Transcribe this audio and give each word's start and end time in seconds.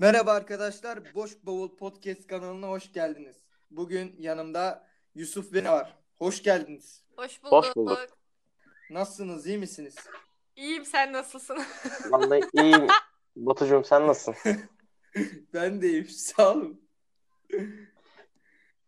Merhaba 0.00 0.32
arkadaşlar, 0.32 1.14
Boş 1.14 1.30
Bavul 1.42 1.76
Podcast 1.76 2.26
kanalına 2.26 2.68
hoş 2.68 2.92
geldiniz. 2.92 3.36
Bugün 3.70 4.16
yanımda 4.18 4.86
Yusuf 5.14 5.52
ve 5.52 5.64
var. 5.64 5.98
Hoş 6.18 6.42
geldiniz. 6.42 7.04
Hoş 7.16 7.42
bulduk. 7.42 7.52
Hoş 7.52 7.76
bulduk. 7.76 8.08
Nasılsınız, 8.90 9.46
iyi 9.46 9.58
misiniz? 9.58 9.96
İyiyim 10.56 10.84
sen 10.84 11.12
nasılsın? 11.12 11.58
Vallahi 12.10 12.40
iyiyim. 12.52 12.86
Batucuğum 13.36 13.84
sen 13.84 14.06
nasılsın? 14.06 14.60
ben 15.54 15.82
de 15.82 15.88
iyiyim, 15.88 16.08
sağ 16.08 16.52
olun. 16.52 16.88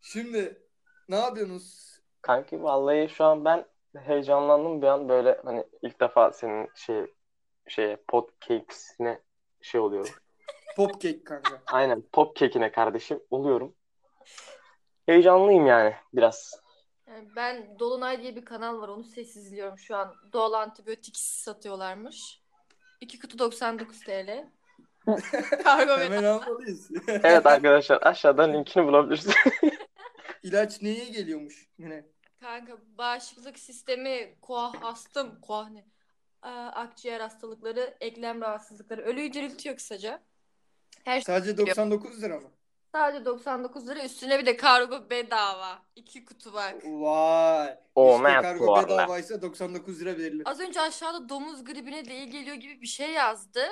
Şimdi 0.00 0.62
ne 1.08 1.16
yapıyorsunuz? 1.16 1.98
Kanki 2.22 2.62
vallahi 2.62 3.08
şu 3.08 3.24
an 3.24 3.44
ben 3.44 3.66
heyecanlandım 3.96 4.82
bir 4.82 4.86
an 4.86 5.08
böyle 5.08 5.40
hani 5.44 5.66
ilk 5.82 6.00
defa 6.00 6.32
senin 6.32 6.68
şey 6.74 7.06
şey 7.68 7.96
podcakes'ine 7.96 9.22
şey 9.60 9.80
oluyorum. 10.78 10.92
Popcake 10.92 11.24
kanka. 11.24 11.62
Aynen 11.66 12.02
pop 12.12 12.36
kekine 12.36 12.72
kardeşim 12.72 13.20
oluyorum. 13.30 13.74
Heyecanlıyım 15.06 15.66
yani 15.66 15.94
biraz. 16.14 16.62
Yani 17.08 17.28
ben 17.36 17.78
Dolunay 17.78 18.22
diye 18.22 18.36
bir 18.36 18.44
kanal 18.44 18.80
var 18.80 18.88
onu 18.88 19.04
sessiz 19.04 19.46
izliyorum 19.46 19.78
şu 19.78 19.96
an. 19.96 20.14
Doğal 20.32 20.52
antibiyotik 20.52 21.16
satıyorlarmış. 21.16 22.42
2 23.00 23.18
kutu 23.18 23.38
99 23.38 24.00
TL. 24.00 24.50
Kargo 25.64 25.98
Hemen 25.98 26.24
almalıyız. 26.24 26.90
Evet 27.08 27.46
arkadaşlar 27.46 27.98
aşağıdan 28.02 28.54
linkini 28.54 28.86
bulabilirsiniz. 28.86 29.36
İlaç 30.42 30.82
neye 30.82 31.04
geliyormuş 31.04 31.68
yine? 31.78 32.04
kanka 32.42 32.78
bağışıklık 32.98 33.58
sistemi, 33.58 34.34
koah 34.40 34.84
astım, 34.84 35.40
koah 35.40 35.70
ne? 35.70 35.84
Aa, 36.42 36.68
akciğer 36.74 37.20
hastalıkları, 37.20 37.96
eklem 38.00 38.40
rahatsızlıkları, 38.40 39.02
ölüyü 39.02 39.32
diriltiyor 39.32 39.76
kısaca. 39.76 40.22
Her 41.04 41.14
şey 41.14 41.22
Sadece 41.22 41.56
99 41.56 42.22
lira 42.22 42.40
mı? 42.40 42.50
sadece 42.92 43.24
99 43.24 43.88
lira 43.88 44.04
üstüne 44.04 44.38
bir 44.38 44.46
de 44.46 44.56
kargo 44.56 45.10
bedava. 45.10 45.82
2 45.96 46.24
kutu 46.24 46.52
bak. 46.52 46.74
Vay. 46.84 47.78
O 47.94 48.16
işte 48.16 48.40
kargo 48.42 48.76
bedavaysa 48.82 49.42
99 49.42 50.00
lira 50.00 50.18
verilir. 50.18 50.42
Az 50.44 50.60
önce 50.60 50.80
aşağıda 50.80 51.28
domuz 51.28 51.64
gribine 51.64 52.04
de 52.04 52.14
iyi 52.16 52.30
geliyor 52.30 52.56
gibi 52.56 52.80
bir 52.82 52.86
şey 52.86 53.10
yazdı. 53.10 53.64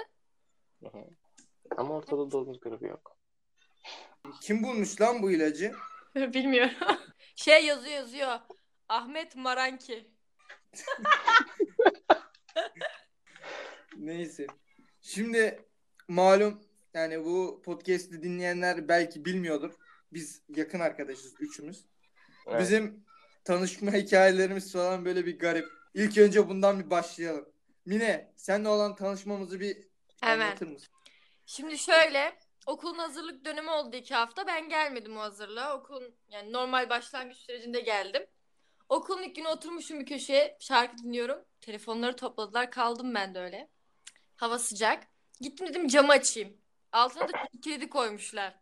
Ama 1.77 1.95
ortada 1.95 2.31
domuz 2.31 2.61
grubu 2.61 2.87
yok. 2.87 3.17
Kim 4.41 4.63
bulmuş 4.63 5.01
lan 5.01 5.23
bu 5.23 5.31
ilacı? 5.31 5.73
Bilmiyorum. 6.15 6.75
şey 7.35 7.65
yazıyor 7.65 7.95
yazıyor. 7.95 8.39
Ahmet 8.89 9.37
Maranki. 9.37 10.11
Neyse. 13.97 14.47
Şimdi 15.03 15.65
malum 16.09 16.61
yani 16.95 17.25
bu 17.25 17.63
podcast'i 17.65 18.23
dinleyenler 18.23 18.89
belki 18.89 19.25
bilmiyordur. 19.25 19.73
Biz 20.13 20.43
yakın 20.49 20.81
arkadaşız 20.81 21.35
üçümüz. 21.41 21.85
Evet. 22.47 22.61
Bizim 22.61 23.05
tanışma 23.45 23.93
hikayelerimiz 23.95 24.73
falan 24.73 25.05
böyle 25.05 25.27
bir 25.27 25.39
garip. 25.39 25.67
İlk 25.95 26.19
önce 26.19 26.49
bundan 26.49 26.81
bir 26.81 26.91
başlayalım. 26.91 27.49
Mine, 27.87 28.33
seninle 28.37 28.69
olan 28.69 28.97
tanışmamızı 28.97 29.61
bir 29.61 29.77
Hemen. 30.21 30.47
anlatır 30.47 30.67
mısın? 30.67 30.89
Şimdi 31.47 31.79
şöyle 31.79 32.39
okulun 32.67 32.99
hazırlık 32.99 33.45
dönemi 33.45 33.71
oldu 33.71 33.97
iki 33.97 34.15
hafta. 34.15 34.47
Ben 34.47 34.69
gelmedim 34.69 35.17
o 35.17 35.21
hazırlığa. 35.21 35.79
Okulun 35.79 36.15
yani 36.29 36.53
normal 36.53 36.91
başlangıç 36.91 37.37
sürecinde 37.37 37.81
geldim. 37.81 38.27
Okulun 38.89 39.23
ilk 39.23 39.37
günü 39.37 39.49
oturmuşum 39.49 40.01
bir 40.01 40.07
köşeye 40.07 40.57
şarkı 40.61 40.99
dinliyorum. 40.99 41.45
Telefonları 41.61 42.17
topladılar 42.17 42.71
kaldım 42.71 43.15
ben 43.15 43.35
de 43.35 43.41
öyle. 43.41 43.69
Hava 44.37 44.59
sıcak. 44.59 45.07
Gittim 45.41 45.67
dedim 45.69 45.89
camı 45.89 46.13
açayım. 46.13 46.60
Altına 46.93 47.29
da 47.29 47.33
kilidi 47.63 47.89
koymuşlar. 47.89 48.55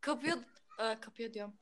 Kapıya 0.00 0.38
e, 0.78 1.00
kapıya 1.00 1.34
diyorum. 1.34 1.58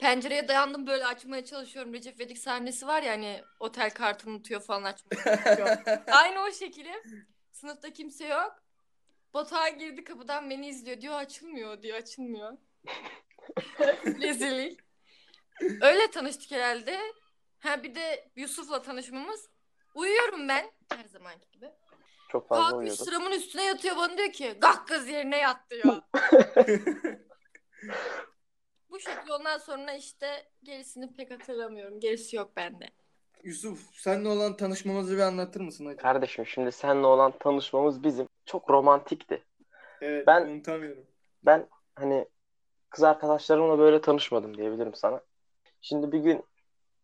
Pencereye 0.00 0.48
dayandım 0.48 0.86
böyle 0.86 1.06
açmaya 1.06 1.44
çalışıyorum. 1.44 1.92
Recep 1.92 2.16
İvedik 2.16 2.38
sahnesi 2.38 2.86
var 2.86 3.02
ya 3.02 3.12
hani 3.12 3.42
otel 3.60 3.90
kartını 3.90 4.32
unutuyor 4.32 4.60
falan 4.60 4.82
açmaya 4.82 5.22
çalışıyor. 5.24 5.98
Aynı 6.06 6.40
o 6.40 6.52
şekilde. 6.52 7.02
Sınıfta 7.52 7.92
kimse 7.92 8.26
yok. 8.26 8.62
Batuhan 9.34 9.78
girdi 9.78 10.04
kapıdan 10.04 10.50
beni 10.50 10.68
izliyor. 10.68 11.00
Diyor 11.00 11.14
açılmıyor 11.14 11.82
diyor 11.82 11.96
açılmıyor. 11.98 12.58
Rezillik. 14.04 14.80
Öyle 15.80 16.10
tanıştık 16.10 16.50
herhalde. 16.50 17.00
Ha 17.58 17.82
bir 17.82 17.94
de 17.94 18.30
Yusuf'la 18.36 18.82
tanışmamız. 18.82 19.50
Uyuyorum 19.94 20.48
ben 20.48 20.72
her 20.92 21.04
zamanki 21.04 21.50
gibi. 21.50 21.70
Çok 22.28 22.48
fazla 22.48 22.62
Kalkmış 22.62 22.78
uyuyordum. 22.78 23.04
sıramın 23.04 23.30
üstüne 23.30 23.64
yatıyor 23.64 23.96
bana 23.96 24.16
diyor 24.18 24.32
ki 24.32 24.58
kalk 24.60 24.88
kız 24.88 25.08
yerine 25.08 25.38
yat 25.38 25.70
diyor. 25.70 26.02
Bu 28.90 29.00
şekilde 29.00 29.32
ondan 29.32 29.58
sonra 29.58 29.92
işte 29.92 30.48
gerisini 30.62 31.12
pek 31.12 31.30
hatırlamıyorum. 31.30 32.00
Gerisi 32.00 32.36
yok 32.36 32.56
bende. 32.56 32.88
Yusuf, 33.44 33.94
seninle 33.94 34.28
olan 34.28 34.56
tanışmamızı 34.56 35.16
bir 35.16 35.20
anlatır 35.22 35.60
mısın 35.60 35.86
hacı? 35.86 35.96
Kardeşim 35.96 36.46
şimdi 36.46 36.72
seninle 36.72 37.06
olan 37.06 37.32
tanışmamız 37.38 38.02
bizim 38.02 38.28
çok 38.46 38.70
romantikti. 38.70 39.44
Evet, 40.00 40.26
Ben- 40.26 40.46
unutamıyorum. 40.46 41.06
Ben 41.42 41.68
hani 41.94 42.28
kız 42.90 43.04
arkadaşlarımla 43.04 43.78
böyle 43.78 44.00
tanışmadım 44.00 44.56
diyebilirim 44.56 44.94
sana. 44.94 45.20
Şimdi 45.80 46.12
bir 46.12 46.18
gün 46.18 46.44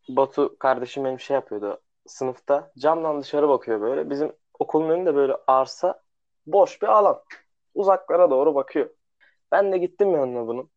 Batu 0.09 0.57
kardeşim 0.59 1.05
benim 1.05 1.21
şey 1.21 1.35
yapıyordu 1.35 1.81
sınıfta. 2.07 2.73
Camdan 2.79 3.23
dışarı 3.23 3.49
bakıyor 3.49 3.81
böyle. 3.81 4.11
Bizim 4.11 4.33
okulun 4.63 4.91
önünde 4.91 5.15
böyle 5.15 5.37
arsa 5.47 6.03
boş 6.47 6.83
bir 6.83 6.87
alan. 6.87 7.23
Uzaklara 7.75 8.31
doğru 8.31 8.55
bakıyor. 8.55 8.91
Ben 9.53 9.73
de 9.73 9.79
gittim 9.79 10.13
yanına 10.13 10.47
bunun. 10.47 10.71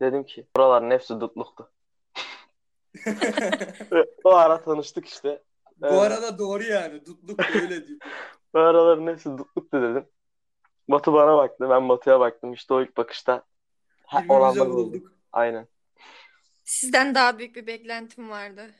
Dedim 0.00 0.24
ki 0.24 0.46
buraların 0.56 0.90
hepsi 0.90 1.20
dutluktu. 1.20 1.70
o 4.24 4.30
ara 4.34 4.62
tanıştık 4.62 5.06
işte. 5.06 5.42
Bu 5.76 5.86
Evet. 5.86 6.00
arada 6.00 6.38
doğru 6.38 6.62
yani. 6.62 7.06
Dutluk 7.06 7.40
öyle 7.56 7.86
diyor. 7.86 7.98
Bu 8.54 8.58
araların 8.58 9.06
hepsi 9.06 9.38
dutluktu 9.38 9.82
dedim. 9.82 10.06
Batu 10.88 11.12
bana 11.12 11.36
baktı. 11.36 11.70
Ben 11.70 11.88
Batu'ya 11.88 12.20
baktım. 12.20 12.52
İşte 12.52 12.74
o 12.74 12.82
ilk 12.82 12.96
bakışta 12.96 13.42
ha, 14.06 14.24
oldu. 14.28 14.66
vurulduk. 14.66 15.12
Aynen. 15.32 15.68
Sizden 16.64 17.14
daha 17.14 17.38
büyük 17.38 17.56
bir 17.56 17.66
beklentim 17.66 18.30
vardı. 18.30 18.70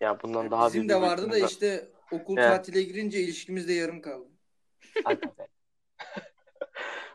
Ya 0.00 0.22
bundan 0.22 0.50
daha 0.50 0.66
Bizim 0.66 0.80
büyük 0.80 0.90
de 0.90 0.96
bir 0.96 1.06
vardı 1.06 1.30
da 1.30 1.38
işte 1.38 1.88
okul 2.12 2.38
Evet. 2.38 2.48
tatile 2.48 2.82
girince 2.82 3.20
ilişkimiz 3.20 3.68
de 3.68 3.72
yarım 3.72 4.00
kaldı. 4.00 4.28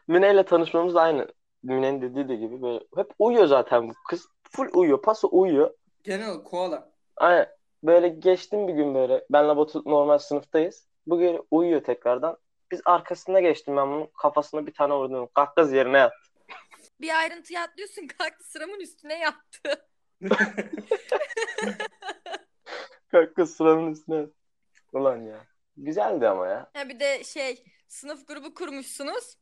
İle 0.07 0.45
tanışmamız 0.45 0.95
da 0.95 1.01
aynı. 1.01 1.27
Mine'nin 1.63 2.01
dediği 2.01 2.29
de 2.29 2.35
gibi 2.35 2.61
böyle 2.61 2.85
hep 2.95 3.11
uyuyor 3.19 3.45
zaten 3.45 3.89
bu 3.89 3.93
kız. 4.09 4.27
Full 4.43 4.69
uyuyor. 4.73 5.01
Paso 5.01 5.29
uyuyor. 5.31 5.73
Genel 6.03 6.43
koala. 6.43 6.91
Aynen. 7.17 7.47
Böyle 7.83 8.07
geçtim 8.07 8.67
bir 8.67 8.73
gün 8.73 8.95
böyle. 8.95 9.25
Benle 9.29 9.57
Batu 9.57 9.83
normal 9.85 10.17
sınıftayız. 10.17 10.87
Bu 11.07 11.19
gün 11.19 11.47
uyuyor 11.51 11.83
tekrardan. 11.83 12.37
Biz 12.71 12.81
arkasına 12.85 13.39
geçtim 13.39 13.77
ben 13.77 13.91
bunun 13.91 14.09
kafasına 14.17 14.67
bir 14.67 14.73
tane 14.73 14.93
vurdum. 14.93 15.29
Kalk 15.33 15.55
kız 15.55 15.73
yerine 15.73 15.97
yat. 15.97 16.13
Bir 17.01 17.19
ayrıntıya 17.19 17.63
atlıyorsun 17.63 18.07
kalktı 18.07 18.43
sıramın 18.51 18.79
üstüne 18.79 19.19
yattı. 19.19 19.87
Kalk 23.11 23.35
kız 23.35 23.55
sıranın 23.55 23.91
üstüne 23.91 24.15
yat. 24.15 24.29
Ulan 24.93 25.21
ya. 25.21 25.45
Güzeldi 25.77 26.27
ama 26.27 26.47
ya. 26.47 26.69
Ha 26.73 26.89
bir 26.89 26.99
de 26.99 27.23
şey 27.23 27.63
sınıf 27.87 28.27
grubu 28.27 28.53
kurmuşsunuz. 28.53 29.37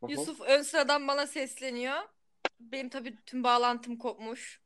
Hı 0.00 0.06
hı. 0.06 0.10
Yusuf 0.10 0.40
ön 0.40 0.62
sıradan 0.62 1.08
bana 1.08 1.26
sesleniyor. 1.26 2.02
Benim 2.60 2.88
tabii 2.88 3.16
tüm 3.26 3.44
bağlantım 3.44 3.96
kopmuş. 3.98 4.60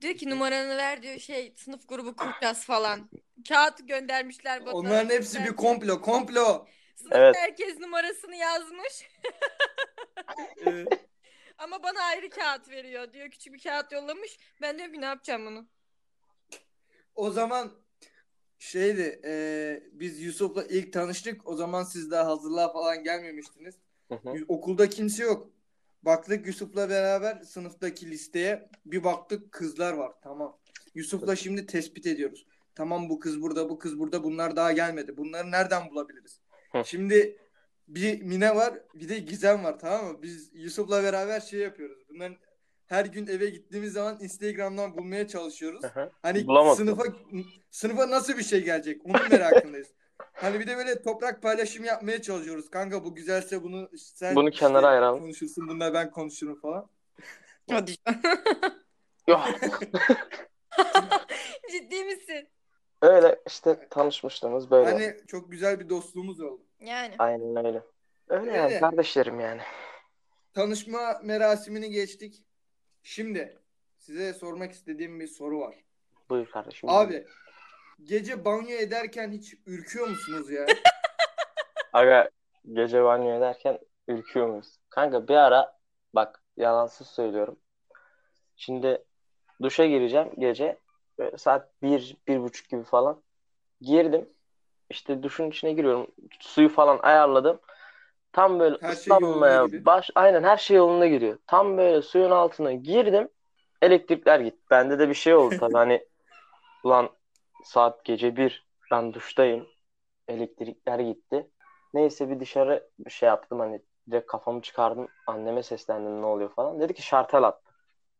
Diyor 0.00 0.14
ki 0.14 0.30
numaranı 0.30 0.76
ver 0.76 1.02
diyor 1.02 1.18
şey 1.18 1.54
sınıf 1.56 1.88
grubu 1.88 2.16
kuracağız 2.16 2.64
falan. 2.64 3.10
Kağıt 3.48 3.88
göndermişler 3.88 4.66
bana. 4.66 4.74
Onların 4.74 5.10
hepsi 5.10 5.44
bir 5.44 5.56
komplo. 5.56 6.00
Komplo. 6.00 6.66
Sınıfta 6.96 7.18
Evet. 7.18 7.36
herkes 7.36 7.78
numarasını 7.78 8.36
yazmış. 8.36 9.08
Ee, 10.66 10.84
Ama 11.58 11.82
bana 11.82 12.02
ayrı 12.02 12.30
kağıt 12.30 12.68
veriyor. 12.70 13.12
Diyor 13.12 13.30
küçük 13.30 13.54
bir 13.54 13.58
kağıt 13.62 13.92
yollamış. 13.92 14.38
Ben 14.62 14.78
diyorum 14.78 14.94
ki 14.94 15.00
ne 15.00 15.04
yapacağım 15.04 15.46
bunu? 15.46 15.66
o 17.14 17.30
zaman 17.30 17.72
şeydi 18.64 19.20
e, 19.24 19.82
biz 19.92 20.20
Yusuf'la 20.20 20.64
ilk 20.64 20.92
tanıştık. 20.92 21.48
O 21.48 21.56
zaman 21.56 21.82
siz 21.82 22.10
daha 22.10 22.26
hazırlığa 22.26 22.72
falan 22.72 23.04
gelmemiştiniz. 23.04 23.74
Hı 24.08 24.14
hı. 24.14 24.34
Okulda 24.48 24.88
kimse 24.88 25.24
yok. 25.24 25.50
Baktık 26.02 26.46
Yusuf'la 26.46 26.90
beraber 26.90 27.42
sınıftaki 27.42 28.10
listeye 28.10 28.68
bir 28.86 29.04
baktık 29.04 29.52
kızlar 29.52 29.92
var. 29.92 30.12
Tamam. 30.22 30.58
Yusuf'la 30.94 31.36
şimdi 31.36 31.66
tespit 31.66 32.06
ediyoruz. 32.06 32.46
Tamam 32.74 33.08
bu 33.08 33.18
kız 33.18 33.42
burada, 33.42 33.68
bu 33.70 33.78
kız 33.78 33.98
burada. 33.98 34.24
Bunlar 34.24 34.56
daha 34.56 34.72
gelmedi. 34.72 35.16
Bunları 35.16 35.50
nereden 35.50 35.90
bulabiliriz? 35.90 36.40
Hı. 36.72 36.82
Şimdi 36.84 37.38
bir 37.88 38.22
Mine 38.22 38.56
var, 38.56 38.74
bir 38.94 39.08
de 39.08 39.18
Gizem 39.18 39.64
var 39.64 39.78
tamam 39.78 40.12
mı? 40.12 40.22
Biz 40.22 40.50
Yusuf'la 40.52 41.02
beraber 41.02 41.40
şey 41.40 41.60
yapıyoruz. 41.60 41.98
Bunların 42.08 42.36
her 42.94 43.04
gün 43.04 43.26
eve 43.26 43.50
gittiğimiz 43.50 43.92
zaman 43.92 44.18
Instagram'dan 44.20 44.96
bulmaya 44.96 45.28
çalışıyoruz. 45.28 45.82
Hı. 45.84 46.10
Hani 46.22 46.46
Bulamadık. 46.46 46.76
sınıfa 46.76 47.02
sınıfa 47.70 48.10
nasıl 48.10 48.38
bir 48.38 48.42
şey 48.42 48.64
gelecek? 48.64 49.00
Onun 49.06 49.28
merakındayız. 49.30 49.88
Hani 50.32 50.60
bir 50.60 50.66
de 50.66 50.76
böyle 50.76 51.02
toprak 51.02 51.42
paylaşımı 51.42 51.86
yapmaya 51.86 52.22
çalışıyoruz. 52.22 52.70
Kanka 52.70 53.04
bu 53.04 53.14
güzelse 53.14 53.62
bunu 53.62 53.88
sen 53.96 54.34
Bunu 54.36 54.50
kenara 54.50 54.88
ayıralım. 54.88 55.20
konuşursun. 55.20 55.68
Bununla 55.68 55.94
ben 55.94 56.10
konuşurum 56.10 56.60
falan. 56.60 56.88
Hadi. 57.70 57.92
Yok. 59.28 59.40
Ciddi 61.72 62.04
misin? 62.04 62.48
Öyle 63.02 63.40
işte 63.46 63.88
tanışmışlığımız 63.90 64.70
böyle. 64.70 64.90
Hani 64.90 65.16
çok 65.26 65.52
güzel 65.52 65.80
bir 65.80 65.88
dostluğumuz 65.88 66.40
oldu. 66.40 66.62
Yani. 66.80 67.14
Aynen 67.18 67.66
öyle. 67.66 67.82
Öyle 68.28 68.50
yani 68.52 68.66
Öyle. 68.66 68.80
kardeşlerim 68.80 69.40
yani. 69.40 69.60
Tanışma 70.54 71.20
merasimini 71.22 71.90
geçtik. 71.90 72.43
Şimdi 73.04 73.58
size 73.98 74.32
sormak 74.32 74.72
istediğim 74.72 75.20
bir 75.20 75.26
soru 75.26 75.60
var. 75.60 75.74
Buyur 76.30 76.46
kardeşim. 76.46 76.90
Abi 76.90 77.26
gece 78.04 78.44
banyo 78.44 78.76
ederken 78.76 79.30
hiç 79.32 79.54
ürküyor 79.66 80.06
musunuz 80.06 80.50
ya? 80.50 80.66
Aga 81.92 82.30
gece 82.72 83.04
banyo 83.04 83.38
ederken 83.38 83.78
ürküyor 84.08 84.46
muyuz? 84.46 84.78
Kanka 84.90 85.28
bir 85.28 85.34
ara 85.34 85.78
bak 86.14 86.42
yalansız 86.56 87.06
söylüyorum. 87.06 87.56
Şimdi 88.56 89.04
duşa 89.62 89.86
gireceğim 89.86 90.30
gece. 90.38 90.78
Böyle 91.18 91.38
saat 91.38 91.82
bir, 91.82 92.16
bir 92.28 92.40
buçuk 92.40 92.68
gibi 92.68 92.82
falan. 92.82 93.22
Girdim. 93.80 94.28
İşte 94.90 95.22
duşun 95.22 95.50
içine 95.50 95.72
giriyorum. 95.72 96.06
Suyu 96.40 96.68
falan 96.68 96.98
ayarladım. 97.02 97.60
Tam 98.34 98.60
böyle 98.60 98.76
Her 98.80 98.94
şey 98.94 99.14
ıslanmaya 99.14 99.66
gibi. 99.66 99.84
baş 99.86 100.10
aynen 100.14 100.42
her 100.44 100.56
şey 100.56 100.76
yolunda 100.76 101.06
giriyor. 101.06 101.38
Tam 101.46 101.78
böyle 101.78 102.02
suyun 102.02 102.30
altına 102.30 102.72
girdim. 102.72 103.28
Elektrikler 103.82 104.40
gitti. 104.40 104.60
Bende 104.70 104.98
de 104.98 105.08
bir 105.08 105.14
şey 105.14 105.34
oldu 105.34 105.56
tabii 105.60 105.74
hani 105.76 106.06
ulan 106.84 107.10
saat 107.64 108.04
gece 108.04 108.36
bir 108.36 108.66
ben 108.90 109.14
duştayım. 109.14 109.68
Elektrikler 110.28 110.98
gitti. 110.98 111.50
Neyse 111.94 112.30
bir 112.30 112.40
dışarı 112.40 112.88
bir 112.98 113.10
şey 113.10 113.26
yaptım 113.26 113.60
hani 113.60 113.82
direkt 114.10 114.26
kafamı 114.26 114.62
çıkardım. 114.62 115.08
Anneme 115.26 115.62
seslendim 115.62 116.22
ne 116.22 116.26
oluyor 116.26 116.50
falan. 116.54 116.80
Dedi 116.80 116.94
ki 116.94 117.02
şartel 117.02 117.42
attı. 117.44 117.72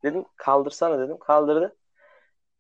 Dedim 0.02 0.24
kaldırsana 0.36 0.98
dedim. 0.98 1.18
Kaldırdı. 1.18 1.76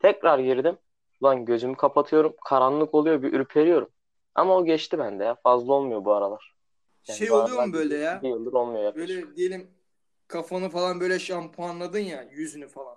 Tekrar 0.00 0.38
girdim. 0.38 0.78
Ulan 1.20 1.44
gözümü 1.44 1.76
kapatıyorum. 1.76 2.36
Karanlık 2.44 2.94
oluyor 2.94 3.22
bir 3.22 3.32
ürperiyorum. 3.32 3.90
Ama 4.34 4.56
o 4.56 4.64
geçti 4.64 4.98
bende 4.98 5.24
ya. 5.24 5.34
Fazla 5.42 5.72
olmuyor 5.72 6.04
bu 6.04 6.14
aralar. 6.14 6.53
Yani 7.08 7.18
şey 7.18 7.30
oluyor 7.30 7.64
mu 7.66 7.72
böyle 7.72 7.96
ya? 7.96 8.22
Bir 8.22 8.28
yıldır 8.28 8.52
olmuyor 8.52 8.84
yaklaşık. 8.84 9.08
Böyle 9.08 9.36
diyelim 9.36 9.70
kafanı 10.28 10.68
falan 10.70 11.00
böyle 11.00 11.18
şampuanladın 11.18 11.98
ya 11.98 12.22
yüzünü 12.22 12.68
falan. 12.68 12.96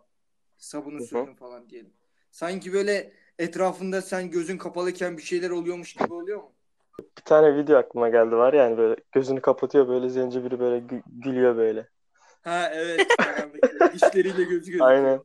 Sabunu 0.57 1.01
sürdün 1.01 1.35
falan 1.35 1.69
diyelim. 1.69 1.93
Sanki 2.31 2.73
böyle 2.73 3.13
etrafında 3.39 4.01
sen 4.01 4.31
gözün 4.31 4.57
kapalıyken 4.57 5.17
bir 5.17 5.21
şeyler 5.21 5.49
oluyormuş 5.49 5.93
gibi 5.93 6.13
oluyor 6.13 6.37
mu? 6.37 6.51
Bir 7.17 7.21
tane 7.25 7.57
video 7.57 7.77
aklıma 7.77 8.09
geldi 8.09 8.35
var 8.35 8.53
yani 8.53 8.77
böyle 8.77 8.95
gözünü 9.11 9.41
kapatıyor 9.41 9.87
böyle 9.87 10.09
zencefili 10.09 10.59
böyle 10.59 10.85
gü- 10.85 11.03
gülüyor 11.07 11.57
böyle. 11.57 11.89
Ha 12.41 12.69
evet. 12.73 13.07
karanlık. 13.17 13.93
Dişleriyle 13.93 14.43
gözü 14.43 14.49
gözüküyor. 14.49 14.87
Aynen. 14.87 15.23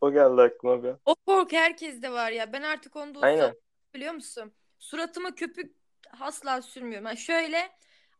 O 0.00 0.12
geldi 0.12 0.42
aklıma 0.42 0.82
bir. 0.82 0.94
O 1.04 1.14
korku 1.26 1.56
herkeste 1.56 2.12
var 2.12 2.30
ya. 2.32 2.52
Ben 2.52 2.62
artık 2.62 2.96
onda 2.96 3.18
Aynen. 3.18 3.36
ustayım 3.36 3.56
biliyor 3.94 4.14
musun? 4.14 4.52
Suratıma 4.78 5.34
köpük 5.34 5.76
asla 6.20 6.62
sürmüyorum. 6.62 7.04
Ben 7.04 7.14
şöyle 7.14 7.70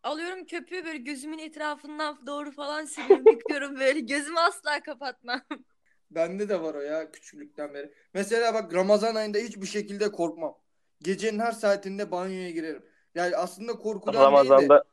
alıyorum 0.02 0.44
köpüğü 0.44 0.84
böyle 0.84 0.98
gözümün 0.98 1.38
etrafından 1.38 2.26
doğru 2.26 2.50
falan 2.52 2.84
sürüyorum. 2.84 3.26
Yıkıyorum 3.26 3.76
böyle. 3.80 4.00
Gözümü 4.00 4.38
asla 4.40 4.80
kapatmam. 4.80 5.40
Bende 6.10 6.48
de 6.48 6.62
var 6.62 6.74
o 6.74 6.80
ya 6.80 7.10
küçüklükten 7.10 7.74
beri. 7.74 7.92
Mesela 8.14 8.54
bak 8.54 8.74
Ramazan 8.74 9.14
ayında 9.14 9.38
hiçbir 9.38 9.66
şekilde 9.66 10.12
korkmam. 10.12 10.58
Gecenin 11.02 11.38
her 11.38 11.52
saatinde 11.52 12.10
banyoya 12.10 12.50
girerim. 12.50 12.84
Yani 13.14 13.36
aslında 13.36 13.72
korkudan 13.72 14.14
değil 14.34 14.50
de 14.58 14.60
Ramazan'da 14.60 14.84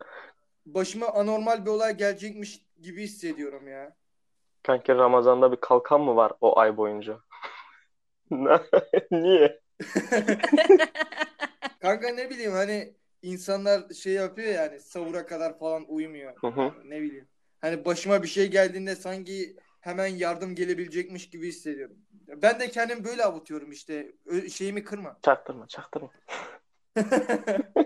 başıma 0.66 1.08
anormal 1.08 1.66
bir 1.66 1.70
olay 1.72 1.98
gelecekmiş 1.98 2.62
gibi 2.82 3.04
hissediyorum 3.04 3.68
ya. 3.68 3.96
kanki 4.64 4.96
Ramazan'da 4.96 5.52
bir 5.52 5.58
kalkan 5.58 6.02
mı 6.02 6.16
var 6.16 6.34
o 6.42 6.60
ay 6.60 6.78
boyunca? 6.78 7.20
Niye? 9.12 9.62
Kanka 11.82 12.10
ne 12.10 12.30
bileyim 12.30 12.52
hani 12.52 12.94
insanlar 13.28 13.90
şey 13.90 14.14
yapıyor 14.14 14.54
yani 14.54 14.80
sahura 14.80 15.26
kadar 15.26 15.60
falan 15.60 15.86
uyumuyor. 15.88 16.34
Hı. 16.42 16.72
Ne 16.86 17.02
bileyim. 17.02 17.28
Hani 17.62 17.86
başıma 17.86 18.24
bir 18.24 18.28
şey 18.28 18.48
geldiğinde 18.48 18.96
sanki 18.96 19.56
hemen 19.82 20.08
yardım 20.08 20.56
gelebilecekmiş 20.56 21.30
gibi 21.30 21.48
hissediyorum. 21.48 21.98
Ben 22.28 22.60
de 22.60 22.70
kendim 22.70 23.04
böyle 23.04 23.24
avutuyorum 23.24 23.72
işte. 23.72 24.12
Ö- 24.26 24.50
şeyimi 24.50 24.84
kırma. 24.84 25.20
Çaktırma 25.24 25.68
çaktırma. 25.68 26.10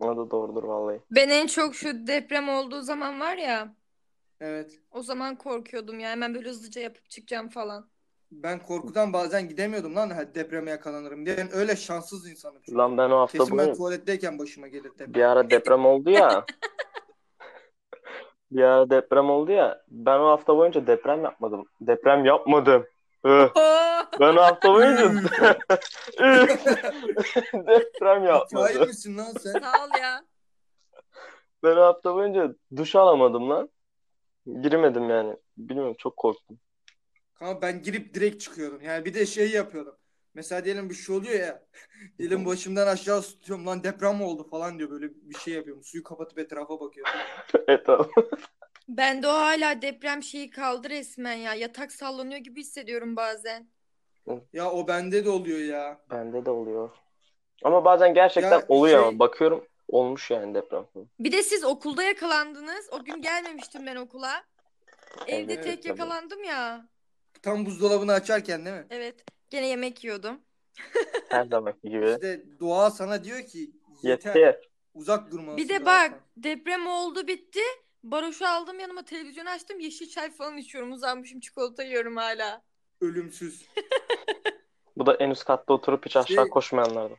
O 0.00 0.16
da 0.16 0.30
doğrudur 0.30 0.64
vallahi. 0.64 1.00
Ben 1.10 1.28
en 1.28 1.46
çok 1.46 1.74
şu 1.74 2.06
deprem 2.06 2.48
olduğu 2.48 2.82
zaman 2.82 3.20
var 3.20 3.36
ya 3.36 3.74
evet. 4.40 4.80
o 4.90 5.02
zaman 5.02 5.38
korkuyordum 5.38 6.00
ya. 6.00 6.10
Hemen 6.10 6.34
böyle 6.34 6.48
hızlıca 6.48 6.80
yapıp 6.80 7.10
çıkacağım 7.10 7.48
falan. 7.48 7.90
Ben 8.32 8.58
korkudan 8.62 9.12
bazen 9.12 9.48
gidemiyordum 9.48 9.96
lan 9.96 10.10
ha, 10.10 10.34
depreme 10.34 10.70
yakalanırım 10.70 11.26
diye. 11.26 11.36
Ben 11.36 11.48
öyle 11.54 11.76
şanssız 11.76 12.30
insanım. 12.30 12.56
çünkü. 12.66 12.78
Lan 12.78 12.98
ben 12.98 13.10
o 13.10 13.18
hafta 13.18 13.38
Kesin 13.38 13.52
ben 13.52 13.58
boyunca 13.58 13.74
tuvaletteyken 13.76 14.38
başıma 14.38 14.68
gelir 14.68 14.90
deprem. 14.92 15.14
bir 15.14 15.22
ara 15.22 15.50
deprem 15.50 15.86
oldu 15.86 16.10
ya. 16.10 16.44
Bir 18.50 18.62
ara 18.62 18.90
deprem 18.90 19.30
oldu 19.30 19.52
ya. 19.52 19.82
Ben 19.88 20.18
o 20.18 20.26
hafta 20.28 20.56
boyunca 20.56 20.86
deprem 20.86 21.24
yapmadım. 21.24 21.66
Deprem 21.80 22.24
yapmadım. 22.24 22.86
Ben 24.20 24.36
o 24.36 24.40
hafta 24.42 24.74
boyunca 24.74 25.12
deprem 27.52 28.24
yapmadım. 28.24 28.86
misin 28.86 29.18
lan 29.18 29.32
sen? 29.40 29.52
Sağ 29.52 29.84
ol 29.84 29.98
ya. 30.02 30.24
Ben 31.62 31.76
o 31.76 31.80
hafta 31.82 32.14
boyunca 32.14 32.54
duş 32.76 32.96
alamadım 32.96 33.50
lan. 33.50 33.68
Girmedim 34.60 35.10
yani. 35.10 35.36
Bilmiyorum 35.56 35.94
çok 35.98 36.16
korktum. 36.16 36.58
Kanka 37.38 37.62
ben 37.62 37.82
girip 37.82 38.14
direkt 38.14 38.40
çıkıyordum. 38.42 38.80
Yani 38.82 39.04
bir 39.04 39.14
de 39.14 39.26
şey 39.26 39.50
yapıyordum. 39.50 39.96
Mesela 40.34 40.64
diyelim 40.64 40.90
bir 40.90 40.94
şey 40.94 41.16
oluyor 41.16 41.40
ya. 41.40 41.62
diyelim 42.18 42.46
başımdan 42.46 42.86
aşağı 42.86 43.22
tutuyorum 43.22 43.66
lan 43.66 43.84
deprem 43.84 44.16
mi 44.16 44.22
oldu 44.22 44.48
falan 44.50 44.78
diyor. 44.78 44.90
Böyle 44.90 45.08
bir 45.14 45.38
şey 45.38 45.54
yapıyorum. 45.54 45.82
Suyu 45.84 46.02
kapatıp 46.02 46.38
etrafa 46.38 46.80
bakıyorum. 46.80 47.12
evet 47.68 47.86
tamam. 47.86 48.10
Bende 48.88 49.28
o 49.28 49.30
hala 49.30 49.82
deprem 49.82 50.22
şeyi 50.22 50.50
kaldı 50.50 50.90
resmen 50.90 51.32
ya. 51.34 51.54
Yatak 51.54 51.92
sallanıyor 51.92 52.40
gibi 52.40 52.60
hissediyorum 52.60 53.16
bazen. 53.16 53.68
Ya 54.52 54.70
o 54.70 54.88
bende 54.88 55.24
de 55.24 55.30
oluyor 55.30 55.58
ya. 55.58 56.00
Bende 56.10 56.44
de 56.44 56.50
oluyor. 56.50 56.90
Ama 57.64 57.84
bazen 57.84 58.14
gerçekten 58.14 58.50
Ya 58.50 58.64
oluyor 58.68 58.98
şey- 58.98 59.08
ama 59.08 59.18
bakıyorum 59.18 59.64
olmuş 59.88 60.30
yani 60.30 60.54
deprem. 60.54 60.86
Bir 61.20 61.32
de 61.32 61.42
siz 61.42 61.64
okulda 61.64 62.02
yakalandınız. 62.02 62.88
O 62.92 63.04
gün 63.04 63.22
gelmemiştim 63.22 63.86
ben 63.86 63.96
okula. 63.96 64.44
Evde 65.26 65.52
Evet, 65.52 65.64
tek 65.64 65.82
tabii. 65.82 65.88
yakalandım 65.88 66.44
ya. 66.44 66.88
Tam 67.42 67.66
buzdolabını 67.66 68.12
açarken 68.12 68.64
değil 68.64 68.76
mi? 68.76 68.86
Evet. 68.90 69.24
Gene 69.50 69.66
yemek 69.66 70.04
yiyordum. 70.04 70.40
Her 71.28 71.46
zamanki 71.46 71.88
gibi. 71.88 72.10
İşte 72.10 72.44
doğa 72.60 72.90
sana 72.90 73.24
diyor 73.24 73.42
ki 73.42 73.70
yeter. 74.02 74.36
Yeter. 74.36 74.68
Uzak 74.94 75.30
durmalısın. 75.30 75.56
Bir 75.56 75.68
de 75.68 75.80
doğadan. 75.80 76.12
bak 76.12 76.20
deprem 76.36 76.86
oldu 76.86 77.26
bitti. 77.26 77.60
Baroşu 78.02 78.46
aldım 78.46 78.80
yanıma 78.80 79.04
televizyon 79.04 79.46
açtım. 79.46 79.80
Yeşil 79.80 80.08
çay 80.08 80.30
falan 80.30 80.56
içiyorum. 80.56 80.92
Uzanmışım 80.92 81.40
çikolata 81.40 81.82
yiyorum 81.82 82.16
hala. 82.16 82.62
Ölümsüz. 83.00 83.66
Bu 84.96 85.06
da 85.06 85.14
en 85.14 85.30
üst 85.30 85.44
katta 85.44 85.72
oturup 85.72 86.06
hiç 86.06 86.16
aşağı 86.16 86.36
Şey- 86.36 86.48
koşmayanlardan. 86.48 87.16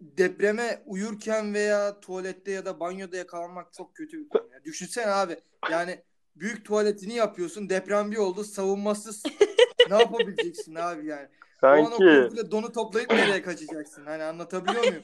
Depreme 0.00 0.82
uyurken 0.86 1.54
veya 1.54 2.00
tuvalette 2.00 2.50
ya 2.50 2.64
da 2.64 2.80
banyoda 2.80 3.16
yakalanmak 3.16 3.72
çok 3.72 3.94
kötü 3.94 4.18
bir 4.24 4.28
konu. 4.28 4.48
Ya. 4.52 4.64
Düşünsene 4.64 5.06
abi. 5.06 5.36
Yani 5.70 6.02
büyük 6.36 6.64
tuvaletini 6.64 7.14
yapıyorsun. 7.14 7.68
Deprem 7.68 8.10
bir 8.10 8.16
oldu. 8.16 8.44
Savunmasız. 8.44 9.22
ne 9.90 9.98
yapabileceksin 9.98 10.74
abi 10.74 11.06
yani? 11.06 11.28
O 11.62 11.66
an 11.66 11.92
o 11.92 12.50
donu 12.50 12.72
toplayıp 12.72 13.10
nereye 13.10 13.42
kaçacaksın? 13.42 14.06
Hani 14.06 14.22
anlatabiliyor 14.22 14.80
muyum? 14.80 15.02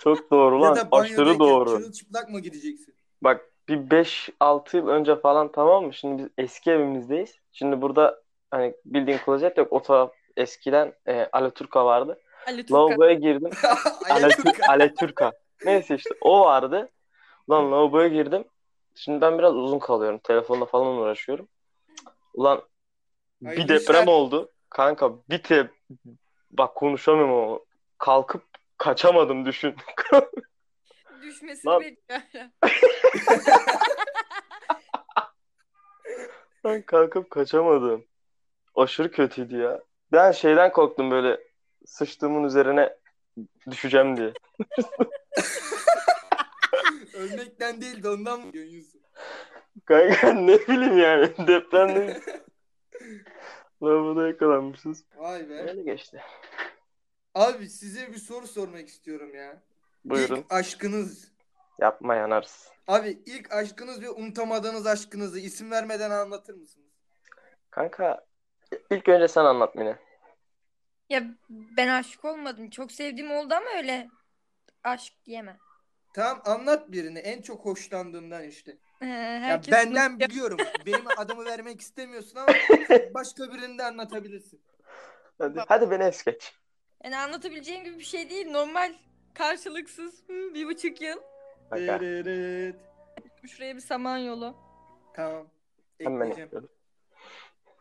çok 0.00 0.30
doğru 0.30 0.54
ya 0.54 0.60
lan. 0.62 0.76
da 0.76 0.88
Aşırı 0.92 1.38
doğru. 1.38 1.70
çırılçıplak 1.70 2.30
mı 2.30 2.40
gideceksin? 2.40 2.94
Bak 3.22 3.50
bir 3.68 3.76
5-6 3.76 4.76
yıl 4.76 4.88
önce 4.88 5.16
falan 5.16 5.52
tamam 5.52 5.84
mı? 5.84 5.94
Şimdi 5.94 6.22
biz 6.22 6.28
eski 6.38 6.70
evimizdeyiz. 6.70 7.34
Şimdi 7.52 7.82
burada 7.82 8.22
hani 8.50 8.74
bildiğin 8.84 9.18
klozet 9.18 9.58
yok. 9.58 9.72
O 9.72 9.82
taraf 9.82 10.12
eskiden 10.36 10.92
e, 11.06 11.28
Alaturka 11.32 11.84
vardı. 11.84 12.20
Ali 12.46 12.66
Turka. 12.66 12.74
Lavaboya 12.74 13.12
girdim. 13.12 13.50
Alaturka. 14.10 14.72
Alaturka. 14.72 15.32
Neyse 15.64 15.94
işte 15.94 16.10
o 16.20 16.40
vardı. 16.40 16.88
Ulan 17.46 17.72
lavaboya 17.72 18.08
girdim. 18.08 18.44
Şimdi 18.94 19.20
ben 19.20 19.38
biraz 19.38 19.54
uzun 19.54 19.78
kalıyorum. 19.78 20.18
Telefonla 20.18 20.64
falan 20.64 20.86
uğraşıyorum. 20.86 21.48
Ulan 22.34 22.62
bir 23.40 23.46
Hayırlı 23.46 23.68
deprem 23.68 24.02
işler. 24.02 24.06
oldu. 24.06 24.52
Kanka 24.70 25.10
bir 25.30 25.42
te 25.42 25.70
bak 26.50 26.74
konuşamıyorum 26.74 27.34
ama 27.34 27.58
kalkıp 27.98 28.42
kaçamadım 28.78 29.46
düşün. 29.46 29.74
Düşmesini 31.22 31.70
Lan. 31.70 31.80
bekliyor. 31.80 32.20
Ben 36.64 36.82
kalkıp 36.86 37.30
kaçamadım. 37.30 38.04
Aşırı 38.74 39.10
kötüydü 39.10 39.56
ya. 39.56 39.80
Ben 40.12 40.32
şeyden 40.32 40.72
korktum 40.72 41.10
böyle 41.10 41.40
sıçtığımın 41.86 42.44
üzerine 42.44 42.96
düşeceğim 43.70 44.16
diye. 44.16 44.32
Ölmekten 47.14 47.80
değil 47.80 48.02
de 48.02 48.08
ondan 48.08 48.40
mı? 48.40 48.52
Kanka 49.84 50.32
ne 50.32 50.58
bileyim 50.58 50.98
yani 50.98 51.46
depremde 51.46 52.20
lavada 53.82 54.26
yakalanmışız. 54.26 55.04
Vay 55.16 55.48
be. 55.48 55.54
Öyle 55.54 55.82
geçti. 55.82 56.22
Abi 57.34 57.68
size 57.68 58.12
bir 58.12 58.18
soru 58.18 58.46
sormak 58.46 58.88
istiyorum 58.88 59.34
ya. 59.34 59.62
Buyurun. 60.04 60.36
İlk 60.36 60.52
aşkınız. 60.52 61.32
Yapma 61.78 62.14
yanarız. 62.14 62.68
Abi 62.86 63.22
ilk 63.26 63.52
aşkınız 63.52 64.02
ve 64.02 64.10
unutamadığınız 64.10 64.86
aşkınızı 64.86 65.40
isim 65.40 65.70
vermeden 65.70 66.10
anlatır 66.10 66.54
mısınız? 66.54 66.88
Kanka 67.70 68.24
ilk 68.90 69.08
önce 69.08 69.28
sen 69.28 69.44
anlat 69.44 69.74
Mine. 69.74 69.96
Ya 71.08 71.22
ben 71.50 71.88
aşık 71.88 72.24
olmadım. 72.24 72.70
Çok 72.70 72.92
sevdiğim 72.92 73.30
oldu 73.30 73.54
ama 73.54 73.70
öyle 73.76 74.08
aşk 74.84 75.12
diyemem. 75.24 75.58
Tamam 76.14 76.42
anlat 76.44 76.92
birini 76.92 77.18
en 77.18 77.42
çok 77.42 77.64
hoşlandığından 77.64 78.44
işte. 78.44 78.76
Ee, 79.02 79.06
Ya 79.06 79.60
benden 79.70 80.10
unutuyor. 80.10 80.30
biliyorum. 80.30 80.58
Benim 80.86 81.04
adımı 81.16 81.44
vermek 81.44 81.80
istemiyorsun 81.80 82.36
ama 82.36 82.48
başka 83.14 83.52
birini 83.52 83.78
de 83.78 83.84
anlatabilirsin. 83.84 84.60
Hadi, 85.38 85.60
hadi 85.68 85.90
beni 85.90 86.02
es 86.04 86.24
geç. 86.24 86.54
Yani 87.04 87.16
anlatabileceğim 87.18 87.84
gibi 87.84 87.98
bir 87.98 88.04
şey 88.04 88.30
değil. 88.30 88.50
Normal 88.50 88.94
karşılıksız 89.34 90.22
hı, 90.28 90.54
bir 90.54 90.66
buçuk 90.66 91.00
yıl. 91.00 91.18
Dırırıt. 91.72 92.76
Şuraya 93.48 93.76
bir 93.76 93.80
samanyolu. 93.80 94.56
Tamam. 95.16 95.46
hemen 95.98 96.26
yapıyorum. 96.26 96.68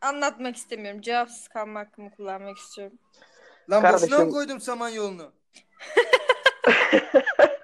Anlatmak 0.01 0.55
istemiyorum. 0.55 1.01
Cevapsız 1.01 1.47
kalma 1.47 1.79
hakkımı 1.79 2.11
kullanmak 2.11 2.57
istiyorum. 2.57 2.99
Lan 3.69 3.81
Kardeşim- 3.81 4.07
boşuna 4.11 4.25
mı 4.25 4.31
koydum 4.31 4.59
Samanyolu'nu? 4.61 5.33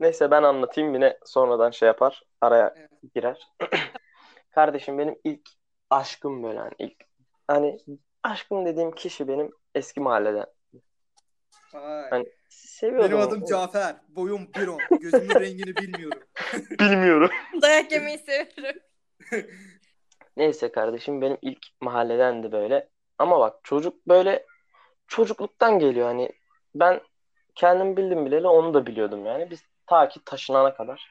Neyse 0.00 0.30
ben 0.30 0.42
anlatayım 0.42 0.94
yine 0.94 1.18
sonradan 1.24 1.70
şey 1.70 1.86
yapar. 1.86 2.22
Araya 2.40 2.74
Evet. 2.76 2.90
girer. 3.14 3.48
Kardeşim 4.50 4.98
benim 4.98 5.16
ilk 5.24 5.48
aşkım 5.90 6.42
böyle 6.42 6.58
hani 6.58 6.72
ilk 6.78 6.96
hani 7.48 7.78
aşkım 8.22 8.66
dediğim 8.66 8.92
kişi 8.92 9.28
benim 9.28 9.50
eski 9.74 10.00
mahalleden. 10.00 10.46
Vay. 11.74 12.10
Hani 12.10 12.26
seviyordum. 12.48 13.10
Benim 13.10 13.20
adım 13.20 13.44
Cafer. 13.44 13.96
Boyum 14.08 14.42
1.10. 14.42 15.00
Gözümün 15.00 15.34
rengini 15.40 15.76
bilmiyorum. 15.76 16.22
Bilmiyorum. 16.80 17.30
Dayak 17.62 17.92
yemeyi 17.92 18.18
seviyorum. 18.18 18.80
Neyse 20.36 20.72
kardeşim 20.72 21.20
benim 21.20 21.38
ilk 21.42 21.66
mahalledendi 21.80 22.52
böyle. 22.52 22.88
Ama 23.18 23.40
bak 23.40 23.60
çocuk 23.62 24.06
böyle 24.08 24.46
çocukluktan 25.06 25.78
geliyor 25.78 26.06
hani 26.06 26.32
ben 26.74 27.00
kendim 27.54 27.96
bildim 27.96 28.26
bileli 28.26 28.48
onu 28.48 28.74
da 28.74 28.86
biliyordum 28.86 29.26
yani. 29.26 29.50
Biz 29.50 29.62
ta 29.92 30.08
ki 30.08 30.20
taşınana 30.24 30.74
kadar. 30.74 31.10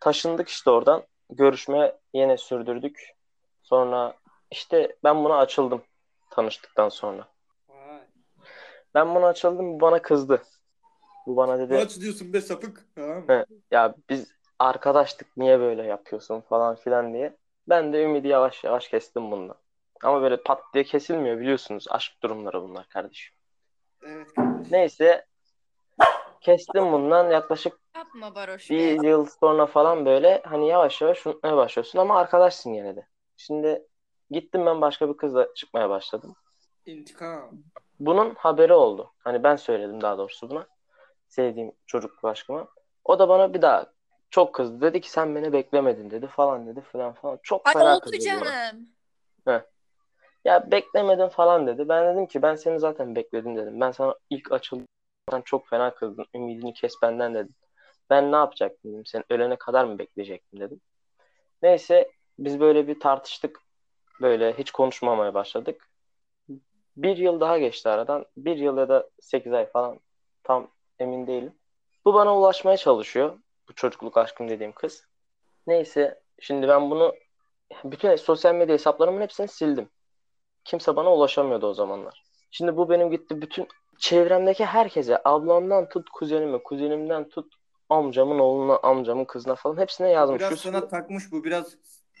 Taşındık 0.00 0.48
işte 0.48 0.70
oradan. 0.70 1.02
Görüşme 1.30 1.96
yine 2.14 2.36
sürdürdük. 2.36 3.14
Sonra 3.62 4.14
işte 4.50 4.96
ben 5.04 5.24
buna 5.24 5.38
açıldım 5.38 5.82
tanıştıktan 6.30 6.88
sonra. 6.88 7.28
Vay. 7.68 8.00
Ben 8.94 9.14
buna 9.14 9.26
açıldım 9.26 9.74
bu 9.74 9.80
bana 9.80 10.02
kızdı. 10.02 10.42
Bu 11.26 11.36
bana 11.36 11.58
dedi 11.58 11.74
Kaç 11.74 12.00
diyorsun 12.00 12.32
be 12.32 12.40
sapık? 12.40 12.86
Ya 13.70 13.94
biz 14.10 14.32
arkadaştık 14.58 15.36
niye 15.36 15.60
böyle 15.60 15.82
yapıyorsun 15.82 16.40
falan 16.40 16.76
filan 16.76 17.14
diye. 17.14 17.36
Ben 17.68 17.92
de 17.92 18.02
ümidi 18.02 18.28
yavaş 18.28 18.64
yavaş 18.64 18.88
kestim 18.88 19.30
bundan. 19.30 19.56
Ama 20.02 20.22
böyle 20.22 20.42
pat 20.42 20.62
diye 20.74 20.84
kesilmiyor 20.84 21.40
biliyorsunuz. 21.40 21.86
Aşk 21.90 22.22
durumları 22.22 22.62
bunlar 22.62 22.88
kardeşim. 22.88 23.34
Evet 24.02 24.34
kardeşim. 24.34 24.72
Neyse 24.72 25.26
kestim 26.40 26.92
bundan 26.92 27.30
yaklaşık 27.30 27.81
Yapma 28.14 28.34
Baroş 28.34 28.70
be. 28.70 28.74
bir 28.74 29.02
yıl 29.04 29.26
sonra 29.26 29.66
falan 29.66 30.06
böyle 30.06 30.42
hani 30.44 30.68
yavaş 30.68 31.00
yavaş 31.00 31.26
unutmaya 31.26 31.56
başlıyorsun 31.56 31.98
ama 31.98 32.18
arkadaşsın 32.18 32.70
yine 32.70 32.96
de. 32.96 33.06
Şimdi 33.36 33.86
gittim 34.30 34.66
ben 34.66 34.80
başka 34.80 35.08
bir 35.08 35.16
kızla 35.16 35.54
çıkmaya 35.54 35.90
başladım. 35.90 36.34
İntikam. 36.86 37.50
Bunun 38.00 38.34
haberi 38.34 38.72
oldu. 38.74 39.12
Hani 39.18 39.42
ben 39.42 39.56
söyledim 39.56 40.00
daha 40.00 40.18
doğrusu 40.18 40.50
buna. 40.50 40.66
Sevdiğim 41.28 41.72
çocukluk 41.86 42.24
aşkıma. 42.24 42.68
O 43.04 43.18
da 43.18 43.28
bana 43.28 43.54
bir 43.54 43.62
daha 43.62 43.86
çok 44.30 44.54
kızdı. 44.54 44.80
Dedi 44.80 45.00
ki 45.00 45.10
sen 45.10 45.34
beni 45.34 45.52
beklemedin 45.52 46.10
dedi 46.10 46.26
falan 46.26 46.66
dedi 46.66 46.80
falan 46.80 47.12
falan. 47.12 47.38
Çok 47.42 47.66
Ay 47.66 47.72
fena 47.74 47.96
oldu 47.96 48.00
kızdı 48.00 48.18
bana. 48.18 48.44
canım. 48.44 48.88
Ya 50.44 50.70
beklemedin 50.70 51.28
falan 51.28 51.66
dedi. 51.66 51.88
Ben 51.88 52.14
dedim 52.14 52.26
ki 52.26 52.42
ben 52.42 52.54
seni 52.54 52.78
zaten 52.78 53.16
bekledim 53.16 53.56
dedim. 53.56 53.80
Ben 53.80 53.90
sana 53.90 54.14
ilk 54.30 54.52
açıldım. 54.52 54.86
Sen 55.30 55.40
çok 55.40 55.68
fena 55.68 55.94
kızdın. 55.94 56.26
Ümidini 56.34 56.74
kes 56.74 56.92
benden 57.02 57.34
dedim. 57.34 57.54
Ben 58.12 58.32
ne 58.32 58.36
yapacaktım 58.36 58.92
dedim. 58.92 59.06
Sen 59.06 59.24
ölene 59.30 59.56
kadar 59.56 59.84
mı 59.84 59.98
bekleyecektim 59.98 60.60
dedim. 60.60 60.80
Neyse 61.62 62.10
biz 62.38 62.60
böyle 62.60 62.88
bir 62.88 63.00
tartıştık. 63.00 63.60
Böyle 64.20 64.52
hiç 64.52 64.70
konuşmamaya 64.70 65.34
başladık. 65.34 65.88
Bir 66.96 67.16
yıl 67.16 67.40
daha 67.40 67.58
geçti 67.58 67.88
aradan. 67.88 68.26
Bir 68.36 68.56
yıl 68.56 68.76
ya 68.78 68.88
da 68.88 69.10
sekiz 69.20 69.52
ay 69.52 69.66
falan. 69.66 70.00
Tam 70.42 70.70
emin 70.98 71.26
değilim. 71.26 71.52
Bu 72.04 72.14
bana 72.14 72.38
ulaşmaya 72.38 72.76
çalışıyor. 72.76 73.38
Bu 73.68 73.74
çocukluk 73.74 74.16
aşkım 74.16 74.48
dediğim 74.48 74.72
kız. 74.72 75.06
Neyse 75.66 76.20
şimdi 76.40 76.68
ben 76.68 76.90
bunu 76.90 77.14
bütün 77.84 78.16
sosyal 78.16 78.54
medya 78.54 78.74
hesaplarımın 78.74 79.20
hepsini 79.20 79.48
sildim. 79.48 79.88
Kimse 80.64 80.96
bana 80.96 81.12
ulaşamıyordu 81.14 81.66
o 81.66 81.74
zamanlar. 81.74 82.22
Şimdi 82.50 82.76
bu 82.76 82.90
benim 82.90 83.10
gitti 83.10 83.42
bütün 83.42 83.68
çevremdeki 83.98 84.64
herkese 84.64 85.20
ablamdan 85.24 85.88
tut 85.88 86.10
kuzenime, 86.10 86.62
kuzenimden 86.62 87.28
tut 87.28 87.61
amcamın 87.92 88.38
oğluna, 88.38 88.76
amcamın 88.76 89.24
kızına 89.24 89.54
falan 89.54 89.76
hepsine 89.76 90.10
yazmış. 90.10 90.40
Biraz 90.40 90.50
Şu- 90.50 90.56
sana 90.56 90.88
takmış 90.88 91.32
bu. 91.32 91.44
Biraz 91.44 91.76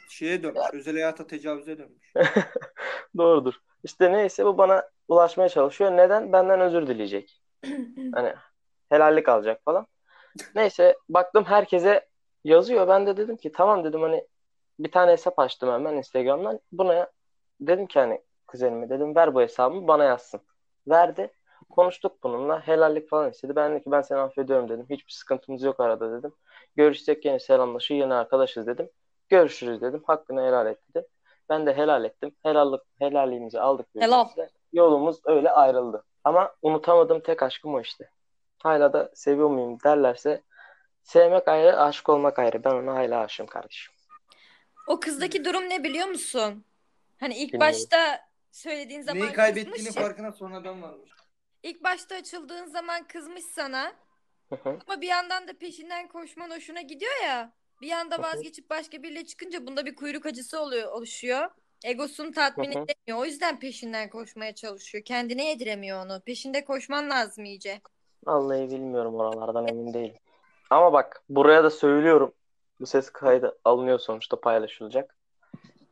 şeye 0.08 0.42
dönmüş. 0.42 0.60
Özel 0.72 0.94
hayata 0.94 1.26
tecavüze 1.26 1.78
dönmüş. 1.78 2.12
Doğrudur. 3.16 3.54
İşte 3.84 4.12
neyse 4.12 4.44
bu 4.44 4.58
bana 4.58 4.88
ulaşmaya 5.08 5.48
çalışıyor. 5.48 5.90
Neden? 5.90 6.32
Benden 6.32 6.60
özür 6.60 6.86
dileyecek. 6.86 7.42
Hani 8.14 8.34
helallik 8.88 9.28
alacak 9.28 9.64
falan. 9.64 9.86
Neyse 10.54 10.96
baktım 11.08 11.44
herkese 11.44 12.08
yazıyor. 12.44 12.88
Ben 12.88 13.06
de 13.06 13.16
dedim 13.16 13.36
ki 13.36 13.52
tamam 13.52 13.84
dedim 13.84 14.02
hani 14.02 14.26
bir 14.78 14.90
tane 14.90 15.12
hesap 15.12 15.38
açtım 15.38 15.72
hemen 15.72 15.96
Instagram'dan. 15.96 16.60
Buna 16.72 17.10
dedim 17.60 17.86
ki 17.86 17.98
hani 17.98 18.22
kuzenime 18.46 18.90
dedim 18.90 19.16
ver 19.16 19.34
bu 19.34 19.40
hesabımı 19.40 19.88
bana 19.88 20.04
yazsın. 20.04 20.40
Verdi. 20.88 21.30
Konuştuk 21.76 22.22
bununla. 22.22 22.66
Helallik 22.66 23.08
falan 23.08 23.30
istedi. 23.30 23.56
Ben 23.56 23.70
dedim 23.70 23.82
ki 23.82 23.90
ben 23.90 24.02
seni 24.02 24.18
affediyorum 24.18 24.68
dedim. 24.68 24.86
Hiçbir 24.90 25.12
sıkıntımız 25.12 25.62
yok 25.62 25.80
arada 25.80 26.18
dedim. 26.18 26.32
Görüşsek 26.76 27.24
yine 27.24 27.38
selamlaşır 27.38 27.94
yine 27.94 28.14
arkadaşız 28.14 28.66
dedim. 28.66 28.90
Görüşürüz 29.28 29.80
dedim. 29.80 30.02
Hakkını 30.06 30.40
helal 30.46 30.66
et 30.66 30.78
dedim. 30.90 31.08
Ben 31.48 31.66
de 31.66 31.76
helal 31.76 32.04
ettim. 32.04 32.34
Helallik, 32.42 32.80
helalliğimizi 32.98 33.60
aldık. 33.60 33.86
Helal. 33.98 34.28
Yolumuz 34.72 35.20
öyle 35.24 35.50
ayrıldı. 35.50 36.04
Ama 36.24 36.54
unutamadığım 36.62 37.20
tek 37.20 37.42
aşkım 37.42 37.74
o 37.74 37.80
işte. 37.80 38.10
Hala 38.62 38.92
da 38.92 39.10
seviyor 39.14 39.50
muyum 39.50 39.78
derlerse 39.84 40.42
sevmek 41.02 41.48
ayrı, 41.48 41.80
aşık 41.80 42.08
olmak 42.08 42.38
ayrı. 42.38 42.64
Ben 42.64 42.74
ona 42.74 42.94
hala 42.94 43.20
aşığım 43.20 43.46
kardeşim. 43.46 43.94
O 44.86 45.00
kızdaki 45.00 45.44
durum 45.44 45.68
ne 45.68 45.84
biliyor 45.84 46.06
musun? 46.06 46.64
Hani 47.20 47.34
ilk 47.34 47.52
Bilmiyorum. 47.52 47.74
başta 47.74 48.20
söylediğin 48.50 49.02
zaman 49.02 49.22
Neyi 49.22 49.32
kaybettiğini 49.32 49.76
kızmış 49.76 49.96
ya. 49.96 50.02
farkına 50.02 50.32
sonradan 50.32 50.82
varmış. 50.82 51.10
İlk 51.62 51.84
başta 51.84 52.14
açıldığın 52.14 52.66
zaman 52.66 53.06
kızmış 53.06 53.44
sana. 53.44 53.92
Ama 54.64 55.00
bir 55.00 55.08
yandan 55.08 55.48
da 55.48 55.58
peşinden 55.58 56.08
koşman 56.08 56.50
hoşuna 56.50 56.80
gidiyor 56.80 57.22
ya. 57.24 57.52
Bir 57.82 57.90
Hı 57.90 57.96
anda 57.96 58.18
hı. 58.18 58.22
vazgeçip 58.22 58.70
başka 58.70 59.02
biriyle 59.02 59.24
çıkınca 59.24 59.66
bunda 59.66 59.86
bir 59.86 59.94
kuyruk 59.94 60.26
acısı 60.26 60.60
oluyor, 60.60 60.92
oluşuyor. 60.92 61.50
Egosunu 61.84 62.32
tatmin 62.32 62.70
edemiyor. 62.70 63.18
O 63.18 63.24
yüzden 63.24 63.60
peşinden 63.60 64.10
koşmaya 64.10 64.54
çalışıyor. 64.54 65.04
Kendine 65.04 65.48
yediremiyor 65.48 66.06
onu. 66.06 66.20
Peşinde 66.20 66.64
koşman 66.64 67.10
lazım 67.10 67.44
iyice. 67.44 67.80
Vallahi 68.26 68.70
bilmiyorum 68.70 69.14
oralardan 69.14 69.68
emin 69.68 69.94
değilim. 69.94 70.16
Ama 70.70 70.92
bak 70.92 71.22
buraya 71.28 71.64
da 71.64 71.70
söylüyorum. 71.70 72.32
Bu 72.80 72.86
ses 72.86 73.10
kaydı 73.10 73.58
alınıyor 73.64 73.98
sonuçta 73.98 74.40
paylaşılacak. 74.40 75.16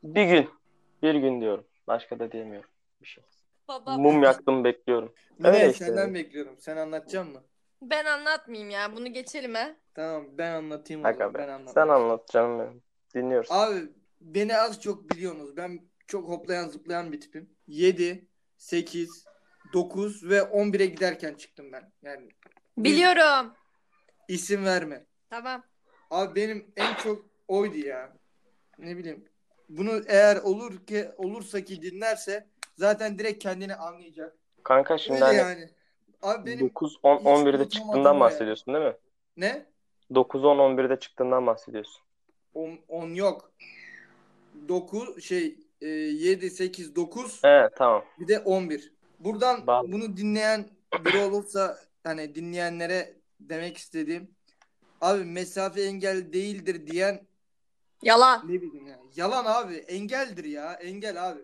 Bir 0.02 0.24
gün. 0.24 0.50
Bir 1.02 1.14
gün 1.14 1.40
diyorum. 1.40 1.64
Başka 1.86 2.18
da 2.18 2.32
diyemiyorum. 2.32 2.70
Bir 3.02 3.06
şey. 3.06 3.24
Baba 3.70 3.98
Mum 3.98 4.22
yaktım 4.22 4.64
bekliyorum. 4.64 5.14
Öyle 5.44 5.70
işte. 5.70 5.84
senden 5.84 6.14
bekliyorum. 6.14 6.56
Sen 6.60 6.76
anlatacak 6.76 7.26
mısın? 7.26 7.42
ben 7.82 8.04
anlatmayayım 8.04 8.70
ya. 8.70 8.96
Bunu 8.96 9.12
geçelim 9.12 9.54
ha. 9.54 9.76
Tamam 9.94 10.26
ben 10.38 10.52
anlatayım 10.52 11.04
o 11.04 11.08
Aga 11.08 11.18
zaman. 11.18 11.34
be. 11.34 11.38
Ben 11.38 11.48
anlatayım. 11.48 11.74
Sen 11.74 11.88
anlat 11.88 12.28
canım 12.28 12.58
benim. 12.58 12.82
Dinliyoruz. 13.14 13.50
Abi 13.52 13.88
beni 14.20 14.56
az 14.56 14.80
çok 14.80 15.10
biliyorsunuz. 15.10 15.56
Ben 15.56 15.80
çok 16.06 16.28
hoplayan 16.28 16.68
zıplayan 16.68 17.12
bir 17.12 17.20
tipim. 17.20 17.50
7, 17.66 18.28
8, 18.56 19.24
9 19.72 20.28
ve 20.28 20.38
11'e 20.38 20.86
giderken 20.86 21.34
çıktım 21.34 21.72
ben. 21.72 21.92
Yani 22.02 22.28
Biliyorum. 22.78 23.52
isim 24.28 24.64
verme. 24.64 25.06
Tamam. 25.30 25.62
Abi 26.10 26.34
benim 26.34 26.72
en 26.76 26.94
çok 26.94 27.24
oydu 27.48 27.78
ya. 27.78 28.12
Ne 28.78 28.96
bileyim. 28.96 29.24
Bunu 29.68 30.02
eğer 30.06 30.36
olur 30.36 30.86
ki 30.86 31.08
olursa 31.16 31.60
ki 31.64 31.82
dinlerse 31.82 32.48
zaten 32.80 33.18
direkt 33.18 33.42
kendini 33.42 33.75
anlayacak. 33.75 34.37
Kanka 34.62 34.99
şimdi 34.99 35.25
Öyle 35.25 35.25
hani 35.42 35.60
yani. 35.60 35.70
Abi 36.22 36.46
benim 36.50 36.68
9, 36.68 36.96
10, 37.02 37.16
hiç 37.18 37.25
11'de 37.25 37.28
unutamadığım 37.49 37.68
çıktığından 37.68 38.14
ya. 38.14 38.20
bahsediyorsun 38.20 38.75
değil 38.75 38.87
mi? 38.87 38.96
ne? 39.37 39.66
9, 40.14 40.44
10, 40.44 40.56
11'de 40.56 40.99
çıktığından 41.00 41.46
bahsediyorsun. 41.46 42.02
10, 42.54 42.78
10 42.88 43.08
yok. 43.14 43.52
9 44.68 45.25
şey 45.25 45.56
e, 45.80 45.87
7 45.88 46.50
8 46.50 46.96
9 46.96 47.40
Evet 47.44 47.72
tamam. 47.76 48.04
bir 48.20 48.28
de 48.28 48.38
11. 48.38 48.92
Buradan 49.18 49.66
Bağlı. 49.66 49.92
bunu 49.92 50.16
dinleyen 50.16 50.64
biri 51.04 51.18
olursa 51.18 51.78
hani 52.04 52.34
dinleyenlere 52.34 53.14
demek 53.40 53.76
istediğim 53.76 54.30
abi 55.00 55.25
mesafe 55.25 55.82
engel 55.82 56.32
değildir 56.32 56.87
diyen 56.87 57.20
Yalan. 58.02 58.49
ne 58.49 58.62
bileyim 58.62 58.87
ya. 58.87 58.99
Yalan 59.16 59.44
abi. 59.44 59.75
Engeldir 59.75 60.44
ya. 60.44 60.72
Engel 60.72 61.28
abi. 61.30 61.40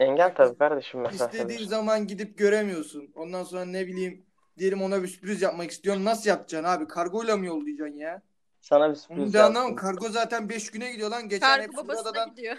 Engel 0.00 0.34
tabii 0.34 0.58
kardeşim 0.58 1.04
İstediğin 1.04 1.46
mesafede. 1.46 1.64
zaman 1.68 2.06
gidip 2.06 2.38
göremiyorsun. 2.38 3.12
Ondan 3.14 3.44
sonra 3.44 3.64
ne 3.64 3.86
bileyim 3.86 4.26
diyelim 4.58 4.82
ona 4.82 5.02
bir 5.02 5.08
sürpriz 5.08 5.42
yapmak 5.42 5.70
istiyorsun. 5.70 6.04
Nasıl 6.04 6.28
yapacaksın 6.30 6.68
abi? 6.68 6.88
Kargoyla 6.88 7.36
mı 7.36 7.46
yollayacaksın 7.46 7.96
ya? 7.96 8.22
Sana 8.60 8.84
bir 8.84 8.88
Onu 8.88 8.96
sürpriz 8.96 9.34
da 9.34 9.44
anlamam. 9.44 9.76
Kargo 9.76 10.08
zaten 10.08 10.48
5 10.48 10.70
güne 10.70 10.92
gidiyor 10.92 11.10
lan. 11.10 11.28
Geçen 11.28 11.48
Kargo 11.48 11.62
hepsi 11.62 11.76
babasına 11.76 12.04
buradan 12.04 12.30
gidiyor. 12.30 12.56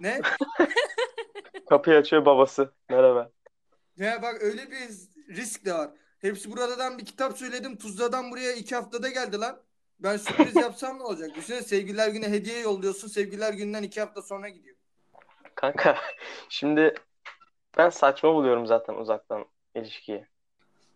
ne? 0.00 0.20
Kapıyı 1.68 1.96
açıyor 1.96 2.24
babası. 2.26 2.72
Merhaba. 2.90 3.30
Ya 3.96 4.22
bak 4.22 4.42
öyle 4.42 4.70
bir 4.70 4.88
risk 5.36 5.64
de 5.64 5.72
var. 5.72 5.90
Hepsi 6.18 6.52
buradan 6.52 6.98
bir 6.98 7.04
kitap 7.04 7.38
söyledim. 7.38 7.76
Tuzla'dan 7.78 8.30
buraya 8.30 8.52
iki 8.52 8.74
haftada 8.74 9.08
geldi 9.08 9.38
lan. 9.38 9.62
Ben 10.00 10.16
sürpriz 10.16 10.56
yapsam 10.56 10.98
ne 10.98 11.02
olacak? 11.02 11.30
Düşünsene 11.30 11.62
sevgililer 11.62 12.08
günü 12.08 12.26
hediye 12.26 12.60
yolluyorsun. 12.60 13.08
Sevgililer 13.08 13.52
gününden 13.52 13.82
iki 13.82 14.00
hafta 14.00 14.22
sonra 14.22 14.48
gidiyor. 14.48 14.75
Kanka 15.56 15.98
şimdi 16.48 16.94
ben 17.78 17.90
saçma 17.90 18.34
buluyorum 18.34 18.66
zaten 18.66 18.94
uzaktan 18.94 19.46
ilişkiyi. 19.74 20.26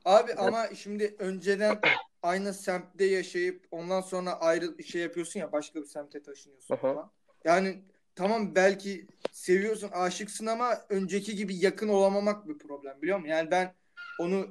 Abi 0.04 0.34
ama 0.34 0.66
şimdi 0.74 1.16
önceden 1.18 1.80
aynı 2.22 2.54
semtte 2.54 3.04
yaşayıp 3.04 3.66
ondan 3.70 4.00
sonra 4.00 4.40
ayrı 4.40 4.82
şey 4.82 5.02
yapıyorsun 5.02 5.40
ya 5.40 5.52
başka 5.52 5.80
bir 5.80 5.86
semte 5.86 6.22
taşınıyorsun 6.22 6.76
Hı 6.76 6.78
hı. 6.78 6.94
falan. 6.94 7.10
Yani 7.44 7.84
tamam 8.14 8.54
belki 8.54 9.06
seviyorsun, 9.32 9.90
aşıksın 9.92 10.46
ama 10.46 10.78
önceki 10.88 11.36
gibi 11.36 11.56
yakın 11.56 11.88
olamamak 11.88 12.48
bir 12.48 12.58
problem 12.58 13.02
biliyor 13.02 13.18
musun? 13.18 13.30
Yani 13.30 13.50
ben 13.50 13.74
onu 14.18 14.46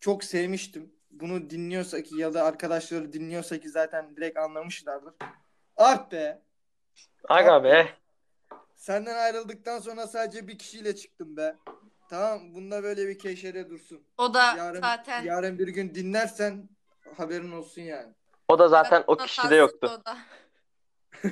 çok 0.00 0.24
sevmiştim. 0.24 0.92
Bunu 1.10 1.50
dinliyorsa 1.50 2.02
ki 2.02 2.16
ya 2.16 2.34
da 2.34 2.44
arkadaşları 2.44 3.12
dinliyorsa 3.12 3.58
ki 3.58 3.68
zaten 3.68 4.16
direkt 4.16 4.38
anlamışlardır. 4.38 5.14
Ah 5.76 6.10
be. 6.10 6.42
Aga 7.28 7.64
be. 7.64 7.88
Senden 8.76 9.16
ayrıldıktan 9.16 9.78
sonra 9.78 10.06
sadece 10.06 10.48
bir 10.48 10.58
kişiyle 10.58 10.96
çıktım 10.96 11.36
be. 11.36 11.56
Tamam 12.08 12.54
bunda 12.54 12.82
böyle 12.82 13.08
bir 13.08 13.18
keşere 13.18 13.70
dursun. 13.70 14.02
O 14.18 14.34
da 14.34 14.56
Yarın, 14.56 14.80
zaten 14.80 15.24
yarın 15.24 15.58
bir 15.58 15.68
gün 15.68 15.94
dinlersen 15.94 16.68
haberin 17.16 17.52
olsun 17.52 17.82
yani. 17.82 18.12
O 18.48 18.58
da 18.58 18.68
zaten 18.68 19.04
o 19.06 19.16
kişide 19.16 19.54
yoktu. 19.54 19.90
o 20.00 20.04
da. 20.04 20.16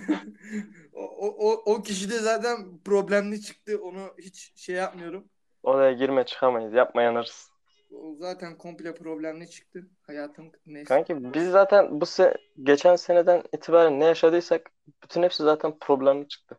o, 0.93 1.03
o, 1.03 1.51
o, 1.51 1.73
o 1.75 1.83
kişi 1.83 2.11
de 2.11 2.19
zaten 2.19 2.79
problemli 2.85 3.43
çıktı. 3.43 3.81
Onu 3.83 4.15
hiç 4.19 4.53
şey 4.57 4.77
yapmıyorum. 4.77 5.29
Oraya 5.63 5.93
girme 5.93 6.27
çıkamayız. 6.27 6.75
Yapma 6.75 7.03
yanarız. 7.03 7.51
O 7.93 8.15
zaten 8.15 8.59
komple 8.59 8.95
problemli 8.95 9.51
çıktı. 9.51 9.87
Hayatım 10.03 10.53
neyse. 10.67 10.85
Kanki 10.85 11.35
biz 11.35 11.51
zaten 11.51 12.01
bu 12.01 12.07
se 12.07 12.35
geçen 12.63 12.97
seneden 12.97 13.43
itibaren 13.53 14.01
ne 14.01 14.05
yaşadıysak 14.05 14.71
bütün 15.03 15.23
hepsi 15.23 15.43
zaten 15.43 15.79
problemli 15.79 16.29
çıktı. 16.29 16.59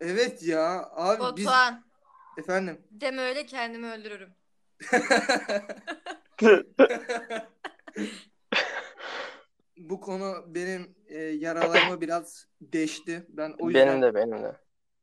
Evet 0.00 0.42
ya 0.42 0.90
abi 0.92 1.36
biz 1.36 1.46
Batuhan 1.46 1.84
efendim. 2.38 2.82
deme 2.90 3.22
öyle 3.22 3.46
kendimi 3.46 3.86
öldürürüm. 3.86 4.30
Bu 9.76 10.00
konu 10.00 10.44
benim 10.46 10.94
e, 11.06 11.18
yaralarımı 11.18 12.00
biraz 12.00 12.46
deşti. 12.60 13.26
Ben 13.28 13.54
o 13.58 13.66
yüzden 13.68 13.88
Benim 13.88 14.02
de 14.02 14.14
benim 14.14 14.42
de. 14.42 14.56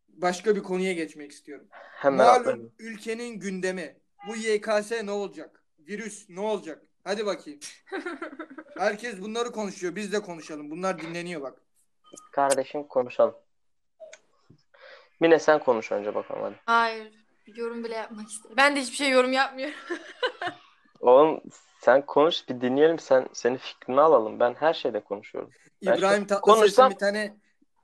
başka 0.10 0.56
bir 0.56 0.64
konuya 0.64 0.94
geçmek 0.94 1.32
istiyorum. 1.32 1.68
Hemen 1.72 2.18
Malum 2.18 2.42
atladım. 2.42 2.74
ülkenin 2.80 3.40
gündemi. 3.40 3.98
Bu 4.28 4.36
YKS 4.36 4.92
ne 5.04 5.12
olacak? 5.12 5.64
Virüs 5.80 6.30
ne 6.30 6.40
olacak? 6.40 6.82
Hadi 7.04 7.26
bakayım. 7.26 7.60
Herkes 8.78 9.22
bunları 9.22 9.52
konuşuyor. 9.52 9.96
Biz 9.96 10.14
de 10.14 10.20
konuşalım. 10.20 10.72
Bunlar 10.72 11.00
dinleniyor 11.02 11.42
bak. 11.42 11.62
Kardeşim 12.32 12.84
konuşalım. 12.84 13.36
Mine 15.20 15.40
sen 15.40 15.60
konuş 15.60 15.92
önce 15.92 16.16
bakalım 16.16 16.42
hadi. 16.44 16.56
Hayır. 16.66 17.14
Yorum 17.56 17.84
bile 17.84 17.96
yapmak 17.96 18.30
istedim. 18.30 18.58
Ben 18.58 18.76
de 18.76 18.82
hiçbir 18.82 18.96
şey 18.96 19.10
yorum 19.10 19.34
yapmıyorum. 19.34 19.76
Oğlum 21.00 21.42
sen 21.80 22.06
konuş 22.06 22.50
bir 22.50 22.62
dinleyelim 22.62 23.00
sen 23.00 23.28
senin 23.34 23.58
fikrini 23.58 24.02
alalım. 24.02 24.40
Ben 24.40 24.54
her 24.54 24.74
şeyde 24.74 25.00
konuşuyorum. 25.00 25.52
Ben 25.86 25.98
İbrahim 25.98 26.28
Tatlıses'in 26.28 26.62
konuşsam- 26.62 26.92
bir 26.92 26.96
tane 26.98 27.38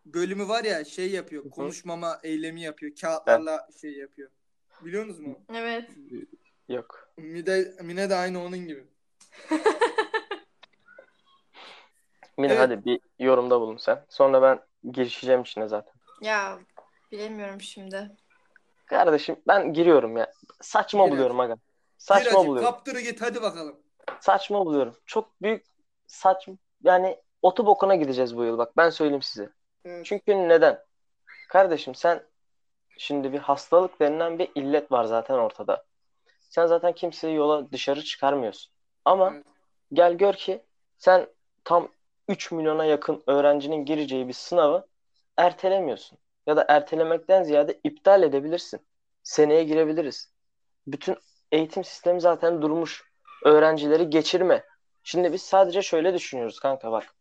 bölümü 0.06 0.48
var 0.48 0.64
ya 0.64 0.86
şey 0.86 1.12
yapıyor. 1.12 1.50
Konuşmama 1.50 2.20
eylemi 2.24 2.62
yapıyor. 2.62 2.92
Kağıtlarla 3.02 3.68
şey 3.82 3.92
yapıyor. 3.92 4.30
Biliyorsunuz 4.82 5.20
mu? 5.20 5.40
Evet. 5.54 5.90
Yok. 6.70 7.10
Mine, 7.18 7.66
Mine 7.82 8.10
de 8.10 8.16
aynı 8.16 8.44
onun 8.44 8.58
gibi. 8.68 8.84
Mine 12.38 12.54
Evet. 12.54 12.60
hadi 12.60 12.86
bir 12.86 13.00
yorumda 13.20 13.62
bulun 13.62 13.78
sen. 13.78 14.06
Sonra 14.10 14.42
ben 14.42 14.60
girişeceğim 14.92 15.42
içine 15.42 15.68
zaten. 15.68 15.94
Ya 16.22 16.60
bilemiyorum 17.12 17.62
şimdi. 17.62 18.12
Kardeşim 18.86 19.36
ben 19.48 19.74
giriyorum 19.74 20.18
ya. 20.18 20.32
Saçma 20.62 21.06
Gir 21.06 21.12
buluyorum 21.12 21.40
aga. 21.40 21.56
Saçma 21.98 22.40
hacı, 22.40 22.48
buluyorum. 22.48 22.72
Kaptırı 22.72 23.02
git 23.02 23.22
hadi 23.22 23.42
bakalım. 23.42 23.76
Saçma 24.20 24.66
buluyorum. 24.66 24.96
Çok 25.06 25.42
büyük 25.42 25.66
saçma. 26.08 26.56
Yani 26.84 27.18
otobokuna 27.42 27.96
gideceğiz 27.96 28.38
bu 28.38 28.44
yıl 28.44 28.58
bak 28.58 28.78
ben 28.78 28.90
söyleyeyim 28.90 29.22
size. 29.22 29.50
Evet. 29.86 30.06
Çünkü 30.06 30.50
neden? 30.50 30.80
Kardeşim 31.50 31.96
sen 31.96 32.24
şimdi 32.98 33.34
bir 33.34 33.40
hastalık 33.40 34.00
denilen 34.00 34.40
bir 34.40 34.52
illet 34.56 34.92
var 34.92 35.04
zaten 35.04 35.36
ortada. 35.36 35.86
Sen 36.50 36.66
zaten 36.68 36.94
kimseyi 36.94 37.36
yola 37.36 37.72
dışarı 37.72 38.04
çıkarmıyorsun. 38.04 38.72
Ama 39.06 39.32
Evet. 39.34 39.46
gel 39.94 40.14
gör 40.14 40.34
ki 40.34 40.62
sen 40.98 41.28
tam 41.64 41.88
3 42.28 42.52
milyona 42.52 42.86
yakın 42.86 43.24
öğrencinin 43.28 43.86
gireceği 43.86 44.28
bir 44.28 44.34
sınavı 44.34 44.88
ertelemiyorsun. 45.38 46.18
Ya 46.48 46.58
da 46.58 46.66
ertelemekten 46.70 47.44
ziyade 47.44 47.80
iptal 47.84 48.24
edebilirsin. 48.24 48.80
Seneye 49.24 49.64
girebiliriz. 49.64 50.32
Bütün 50.88 51.18
eğitim 51.52 51.84
sistemi 51.84 52.22
zaten 52.22 52.62
durmuş. 52.62 53.12
Öğrencileri 53.46 54.10
geçirme. 54.10 54.64
Şimdi 55.04 55.34
biz 55.34 55.42
sadece 55.42 55.82
şöyle 55.82 56.14
düşünüyoruz 56.14 56.60
kanka 56.60 56.92
bak. 56.92 57.16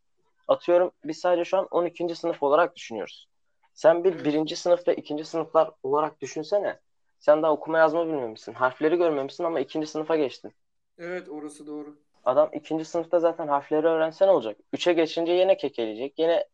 Atıyorum 0.48 0.90
biz 1.04 1.18
sadece 1.18 1.44
şu 1.44 1.59
an 1.59 1.68
12. 1.70 2.14
sınıf 2.16 2.42
olarak 2.42 2.76
düşünüyoruz. 2.76 3.28
Sen 3.74 4.04
bir 4.04 4.24
birinci 4.24 4.56
sınıf 4.56 4.88
ve 4.88 4.96
ikinci 4.96 5.24
sınıflar 5.24 5.70
olarak 5.83 6.20
düşünsene. 6.20 6.80
Sen 7.18 7.42
daha 7.42 7.52
okuma 7.52 7.78
yazma 7.78 8.06
bilmemişsin. 8.06 8.52
Harfleri 8.54 8.96
görmemişsin 8.96 9.44
ama 9.44 9.61
ikinci 9.61 9.87
sınıfa 9.87 10.16
geçtin. 10.16 10.52
Evet 10.98 11.28
orası 11.28 11.66
doğru. 11.66 11.96
Adam 12.24 12.50
ikinci 12.52 12.85
sınıfta 12.85 13.18
zaten 13.20 13.48
harfleri 13.48 13.87
öğrensen 13.87 14.28
olacak. 14.28 14.56
Üçe 14.72 14.92
geçince 14.92 15.33
yine 15.33 15.56
kekeleyecek. 15.56 16.18
Yine 16.18 16.46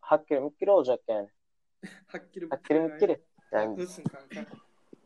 hakkiri 0.00 0.40
mikkiri 0.40 0.70
olacak 0.70 1.00
yani. 1.08 1.28
Hakkiri 2.12 2.48
Hakkiri 2.50 2.80
mikkiri. 2.80 3.20
Yani 3.52 3.68
Haklısın 3.70 4.04
kanka. 4.04 4.50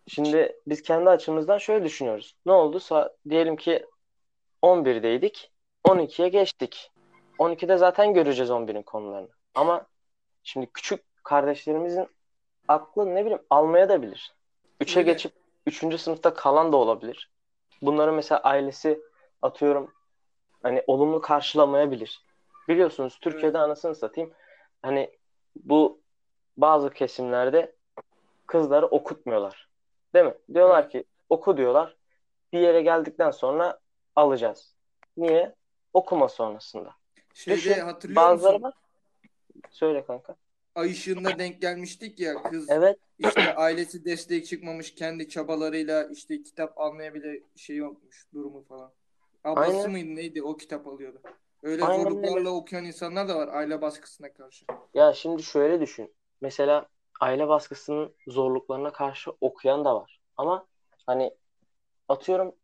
şimdi 0.08 0.56
biz 0.66 0.82
kendi 0.82 1.10
açımızdan 1.10 1.58
şöyle 1.58 1.84
düşünüyoruz. 1.84 2.36
Ne 2.46 2.52
oldu? 2.52 2.76
Sa- 2.76 3.12
diyelim 3.28 3.56
ki 3.56 3.86
11'deydik. 4.62 5.50
12'ye 5.84 6.28
geçtik. 6.28 6.90
12'de 7.38 7.76
zaten 7.76 8.14
göreceğiz 8.14 8.50
11'in 8.50 8.82
konularını. 8.82 9.28
Ama 9.54 9.86
şimdi 10.42 10.66
küçük 10.66 11.04
kardeşlerimizin 11.24 12.08
aklı 12.68 13.14
ne 13.14 13.20
bileyim 13.24 13.42
almaya 13.50 13.88
da 13.88 14.02
bilir. 14.02 14.32
3'e 14.80 14.98
Öyle. 15.00 15.12
geçip 15.12 15.32
3. 15.66 15.98
sınıfta 15.98 16.34
kalan 16.34 16.72
da 16.72 16.76
olabilir. 16.76 17.30
Bunları 17.82 18.12
mesela 18.12 18.40
ailesi 18.40 19.00
atıyorum 19.42 19.94
hani 20.62 20.84
olumlu 20.86 21.20
karşılamayabilir. 21.20 22.22
Biliyorsunuz 22.68 23.18
Türkiye'de 23.20 23.58
anasını 23.58 23.94
satayım 23.94 24.32
hani 24.82 25.10
bu 25.56 26.00
bazı 26.56 26.90
kesimlerde 26.90 27.74
kızları 28.46 28.86
okutmuyorlar. 28.86 29.68
Değil 30.14 30.24
mi? 30.26 30.34
Diyorlar 30.54 30.90
ki 30.90 31.04
oku 31.28 31.56
diyorlar. 31.56 31.96
Bir 32.52 32.58
yere 32.58 32.82
geldikten 32.82 33.30
sonra 33.30 33.78
alacağız. 34.16 34.74
Niye? 35.16 35.54
Okuma 35.92 36.28
sonrasında. 36.28 36.90
Şeyde 37.34 37.56
Düşün, 37.58 37.80
hatırlıyor 37.80 38.22
bazıları 38.22 38.52
musun? 38.52 38.62
var. 38.64 38.74
Söyle 39.70 40.04
kanka. 40.04 40.36
Ay 40.74 40.90
ışığında 40.90 41.38
denk 41.38 41.60
gelmiştik 41.60 42.20
ya 42.20 42.42
kız 42.42 42.70
Evet. 42.70 42.98
işte 43.18 43.54
ailesi 43.54 44.04
destek 44.04 44.46
çıkmamış 44.46 44.94
kendi 44.94 45.28
çabalarıyla 45.28 46.08
işte 46.12 46.42
kitap 46.42 46.78
almaya 46.80 47.14
bile 47.14 47.42
şey 47.56 47.76
yokmuş 47.76 48.26
durumu 48.34 48.64
falan. 48.64 48.92
Ablası 49.44 49.76
Aynen. 49.78 49.90
mıydı 49.90 50.14
neydi 50.16 50.42
o 50.42 50.56
kitap 50.56 50.86
alıyordu. 50.86 51.20
Öyle 51.62 51.84
Aynen 51.84 52.02
zorluklarla 52.04 52.38
öyle. 52.38 52.48
okuyan 52.48 52.84
insanlar 52.84 53.28
da 53.28 53.36
var 53.36 53.48
aile 53.48 53.80
baskısına 53.82 54.32
karşı. 54.32 54.66
Ya 54.94 55.12
şimdi 55.12 55.42
şöyle 55.42 55.80
düşün. 55.80 56.14
Mesela 56.40 56.86
aile 57.20 57.48
baskısının 57.48 58.14
zorluklarına 58.26 58.92
karşı 58.92 59.30
okuyan 59.40 59.84
da 59.84 59.94
var. 59.94 60.20
Ama 60.36 60.66
hani 61.06 61.34
atıyorum 62.08 62.54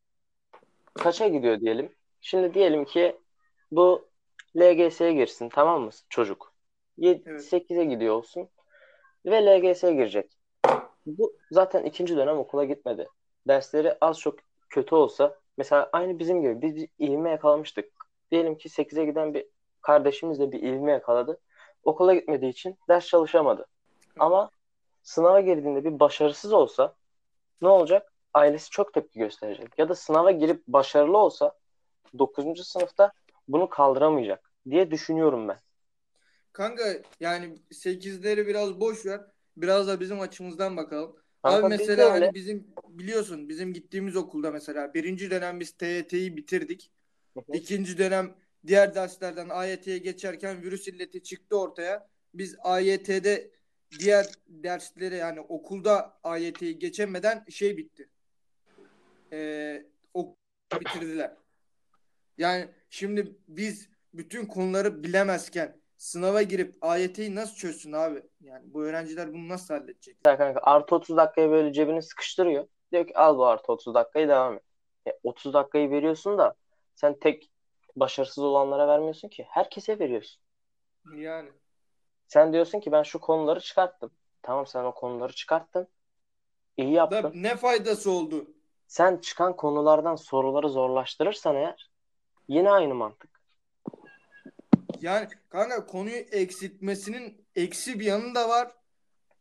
kaça 0.95 1.29
gidiyor 1.29 1.61
diyelim. 1.61 1.93
Şimdi 2.21 2.55
diyelim 2.55 2.85
ki 2.85 3.17
bu 3.71 4.09
LGS'ye 4.57 5.13
girsin 5.13 5.49
tamam 5.49 5.83
mı 5.83 5.91
çocuk? 6.09 6.53
Evet. 7.03 7.41
8'e 7.41 7.85
gidiyor 7.85 8.15
olsun 8.15 8.49
ve 9.27 9.47
LGS'ye 9.47 9.93
girecek. 9.93 10.39
Bu 11.07 11.33
zaten 11.51 11.85
ikinci 11.85 12.17
dönem 12.17 12.39
okula 12.39 12.65
gitmedi. 12.65 13.09
Dersleri 13.49 13.97
az 14.01 14.21
çok 14.21 14.35
kötü 14.71 14.95
olsa 14.95 15.39
mesela 15.57 15.91
aynı 15.93 16.19
bizim 16.19 16.43
gibi 16.43 16.63
biz 16.63 16.77
bir 16.77 16.89
ilmi 16.99 17.31
yakalamıştık. 17.31 17.93
Diyelim 18.31 18.59
ki 18.59 18.69
8'e 18.69 19.05
giden 19.05 19.35
bir 19.35 19.47
kardeşimiz 19.83 20.41
de 20.41 20.53
bir 20.53 20.61
ilmi 20.63 20.91
yakaladı. 20.91 21.41
Okula 21.85 22.15
gitmediği 22.15 22.51
için 22.51 22.79
ders 22.89 23.07
çalışamadı. 23.07 23.67
Ama 24.19 24.51
sınava 25.03 25.41
girdiğinde 25.41 25.85
bir 25.85 26.01
başarısız 26.01 26.53
olsa 26.53 26.95
ne 27.63 27.69
olacak? 27.69 28.13
Ailesi 28.35 28.71
çok 28.71 28.95
tepki 28.95 29.19
gösterecek. 29.19 29.79
Ya 29.79 29.89
da 29.89 29.95
sınava 29.95 30.31
girip 30.31 30.67
başarılı 30.67 31.19
olsa 31.19 31.53
9. 32.19 32.65
sınıfta 32.65 33.13
bunu 33.49 33.69
kaldıramayacak 33.69 34.51
diye 34.71 34.91
düşünüyorum 34.91 35.49
ben. 35.49 35.59
Kanka 36.53 36.83
yani 37.21 37.59
8'leri 37.71 38.47
biraz 38.47 38.81
boş 38.81 39.07
ver. 39.07 39.21
Biraz 39.57 39.89
da 39.89 40.01
bizim 40.01 40.21
açımızdan 40.21 40.77
bakalım. 40.77 41.17
Kanka 41.43 41.67
Abi 41.67 41.69
mesela 41.69 42.13
hani 42.13 42.35
bizim 42.35 42.67
biliyorsun 42.89 43.49
bizim 43.49 43.73
gittiğimiz 43.73 44.17
okulda 44.17 44.51
mesela 44.51 44.95
birinci 44.95 45.31
dönem 45.31 45.61
biz 45.61 45.73
TYT'yi 45.73 46.37
bitirdik. 46.37 46.91
İkinci 47.53 47.99
dönem 47.99 48.35
diğer 48.67 48.95
derslerden 48.95 49.49
AYT'ye 49.49 49.99
geçerken 49.99 50.63
virüs 50.63 50.89
illeti 50.89 51.23
çıktı 51.23 51.61
ortaya. 51.61 52.09
Biz 52.35 52.57
AYT'de 52.59 53.51
diğer 53.99 54.27
dersleri 54.49 55.17
yani 55.17 55.41
okulda 55.41 56.21
AYT'yi 56.23 56.79
geçemeden 56.79 57.45
şey 57.51 57.77
bitti. 57.77 58.09
Ee, 59.33 59.87
ok 60.15 60.37
bitirdiler. 60.81 61.37
Yani 62.39 62.69
şimdi 62.91 63.37
biz 63.49 63.89
bütün 64.15 64.47
konuları 64.47 65.03
bilemezken 65.03 65.81
sınava 65.97 66.43
girip 66.43 66.75
AYT'yi 66.81 67.35
nasıl 67.35 67.57
çözsün 67.57 67.93
abi? 67.93 68.23
Yani 68.41 68.75
bu 68.75 68.85
öğrenciler 68.85 69.33
bunu 69.33 69.49
nasıl 69.49 69.75
halledecek? 69.75 70.25
Kanka 70.25 70.61
artı 70.63 70.95
30 70.95 71.17
dakikayı 71.17 71.51
böyle 71.51 71.73
cebine 71.73 72.03
sıkıştırıyor. 72.03 72.67
Diyor 72.93 73.07
ki 73.07 73.19
al 73.19 73.39
bu 73.39 73.47
artı 73.47 73.73
30 73.73 73.95
dakikayı 73.95 74.29
devam 74.29 74.55
et. 74.57 74.63
E, 75.07 75.11
30 75.23 75.55
dakikayı 75.55 75.91
veriyorsun 75.91 76.39
da 76.39 76.55
sen 76.95 77.19
tek 77.19 77.50
başarısız 77.97 78.45
olanlara 78.45 78.89
vermiyorsun 78.89 79.29
ki. 79.29 79.47
Herkese 79.49 79.99
veriyorsun. 79.99 80.43
Yani 81.17 81.51
Sen 82.29 82.53
diyorsun 82.53 82.81
ki 82.81 82.93
ben 82.93 83.03
şu 83.03 83.21
konuları 83.21 83.61
çıkarttım. 83.61 84.11
Tamam 84.43 84.67
sen 84.67 84.85
o 84.85 84.95
konuları 84.95 85.33
çıkarttın. 85.33 85.89
İyi 86.77 86.93
da 86.93 86.97
yaptın. 86.97 87.33
ne 87.35 87.57
faydası 87.57 88.11
oldu? 88.11 88.47
Sen 88.87 89.17
çıkan 89.17 89.57
konulardan 89.57 90.17
soruları 90.17 90.69
zorlaştırırsan 90.69 91.57
eğer 91.57 91.91
yine 92.49 92.71
aynı 92.71 92.95
mantık. 92.95 93.41
Yani 95.01 95.29
kanka 95.49 95.87
konuyu 95.87 96.17
eksiltmesinin 96.17 97.47
eksi 97.57 98.01
bir 98.01 98.05
yanı 98.05 98.35
da 98.35 98.49
var. 98.49 98.73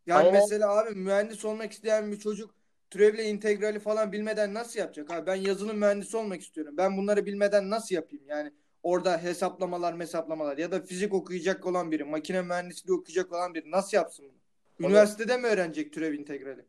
Yani 0.06 0.18
Aynen. 0.18 0.34
mesela 0.34 0.78
abi 0.80 0.96
mühendis 0.96 1.46
olmak 1.46 1.72
isteyen 1.72 2.12
bir 2.12 2.20
çocuk 2.20 2.56
türevle 2.90 3.24
integrali 3.24 3.80
falan 3.80 4.12
bilmeden 4.12 4.54
nasıl 4.54 4.80
yapacak? 4.80 5.12
Abi 5.12 5.26
ben 5.28 5.36
yazılım 5.36 5.78
mühendisi 5.78 6.18
olmak 6.18 6.42
istiyorum. 6.42 6.74
Ben 6.78 6.98
bunları 6.98 7.26
bilmeden 7.26 7.70
nasıl 7.70 7.96
yapayım? 7.96 8.26
Yani 8.28 8.54
orada 8.84 9.18
hesaplamalar, 9.24 10.00
hesaplamalar 10.00 10.58
ya 10.58 10.72
da 10.72 10.82
fizik 10.82 11.14
okuyacak 11.14 11.66
olan 11.66 11.92
biri, 11.92 12.04
makine 12.04 12.42
mühendisliği 12.42 12.98
okuyacak 13.00 13.32
olan 13.34 13.54
biri 13.54 13.72
nasıl 13.72 13.98
yapsın 13.98 14.26
bunu? 14.26 14.88
Üniversitede 14.88 15.38
mi 15.38 15.48
öğrenecek 15.48 15.94
türev 15.94 16.14
integrali? 16.14 16.66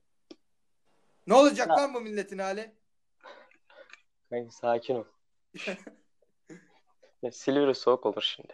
Ne 1.27 1.35
olacak 1.35 1.69
Ya. 1.69 1.77
lan 1.77 1.95
bu 1.95 2.01
milletin 2.01 2.39
hali? 2.39 2.73
Kanka 4.31 4.51
sakin 4.51 4.95
ol. 4.95 5.05
Ya, 7.23 7.33
Silivri 7.33 7.75
soğuk 7.75 8.07
olur 8.07 8.35
şimdi. 8.37 8.53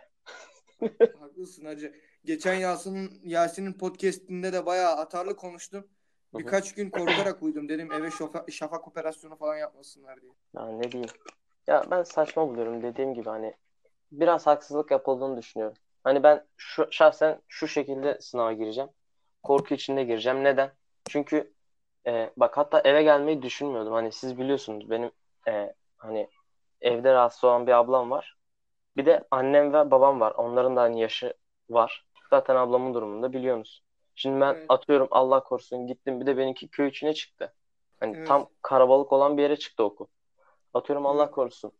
Haklısın 1.20 1.64
hacı. 1.64 1.94
Geçen 2.24 2.54
Yasin'in 2.54 3.20
Yasin'in 3.24 3.72
podcast'inde 3.72 4.52
de 4.52 4.66
bayağı 4.66 4.96
atarlı 4.96 5.36
konuştum. 5.36 5.88
Hı 6.36 6.40
hı. 6.40 6.44
Birkaç 6.44 6.74
gün 6.74 6.90
korkarak 6.90 7.42
uyudum. 7.42 7.68
Dedim 7.68 7.92
eve 7.92 8.08
şofa- 8.08 8.50
şafak 8.50 8.88
operasyonu 8.88 9.36
falan 9.36 9.56
yapmasınlar 9.56 10.20
diye. 10.22 10.32
Ya 10.56 10.66
ne 10.68 10.92
diyeyim. 10.92 11.10
Ya 11.66 11.84
ben 11.90 12.02
saçma 12.02 12.48
buluyorum 12.48 12.82
dediğim 12.82 13.14
gibi 13.14 13.28
hani 13.28 13.54
biraz 14.12 14.46
haksızlık 14.46 14.90
yapıldığını 14.90 15.36
düşünüyorum. 15.36 15.76
Hani 16.04 16.22
ben 16.22 16.46
şu, 16.56 16.88
şahsen 16.90 17.40
şu 17.48 17.68
şekilde 17.68 18.20
sınava 18.20 18.52
gireceğim. 18.52 18.90
Korku 19.42 19.74
içinde 19.74 20.04
gireceğim. 20.04 20.44
Neden? 20.44 20.70
Çünkü 21.08 21.52
e, 22.06 22.30
bak 22.36 22.56
hatta 22.56 22.80
eve 22.84 23.02
gelmeyi 23.02 23.42
düşünmüyordum. 23.42 23.92
Hani 23.92 24.12
siz 24.12 24.38
biliyorsunuz 24.38 24.90
benim 24.90 25.10
e, 25.48 25.74
hani 25.96 26.28
evde 26.80 27.12
rahatsız 27.12 27.44
olan 27.44 27.66
bir 27.66 27.72
ablam 27.72 28.10
var. 28.10 28.36
Bir 28.96 29.06
de 29.06 29.24
annem 29.30 29.72
ve 29.72 29.90
babam 29.90 30.20
var. 30.20 30.32
Onların 30.32 30.76
da 30.76 30.80
hani 30.80 31.00
yaşı 31.00 31.34
var. 31.70 32.06
Zaten 32.30 32.56
ablamın 32.56 32.94
durumunu 32.94 33.22
da 33.22 33.32
biliyorsunuz. 33.32 33.85
Şimdi 34.16 34.40
ben 34.40 34.54
Evet. 34.54 34.66
atıyorum 34.68 35.08
Allah 35.10 35.42
korusun 35.42 35.86
gittim 35.86 36.20
bir 36.20 36.26
de 36.26 36.36
benimki 36.36 36.68
köy 36.68 36.88
içine 36.88 37.14
çıktı. 37.14 37.54
Hani 38.00 38.16
Evet. 38.16 38.28
tam 38.28 38.48
karabalık 38.62 39.12
olan 39.12 39.36
bir 39.36 39.42
yere 39.42 39.56
çıktı 39.56 39.84
okul. 39.84 40.06
Atıyorum 40.74 41.06
Allah 41.06 41.30
korusun. 41.30 41.72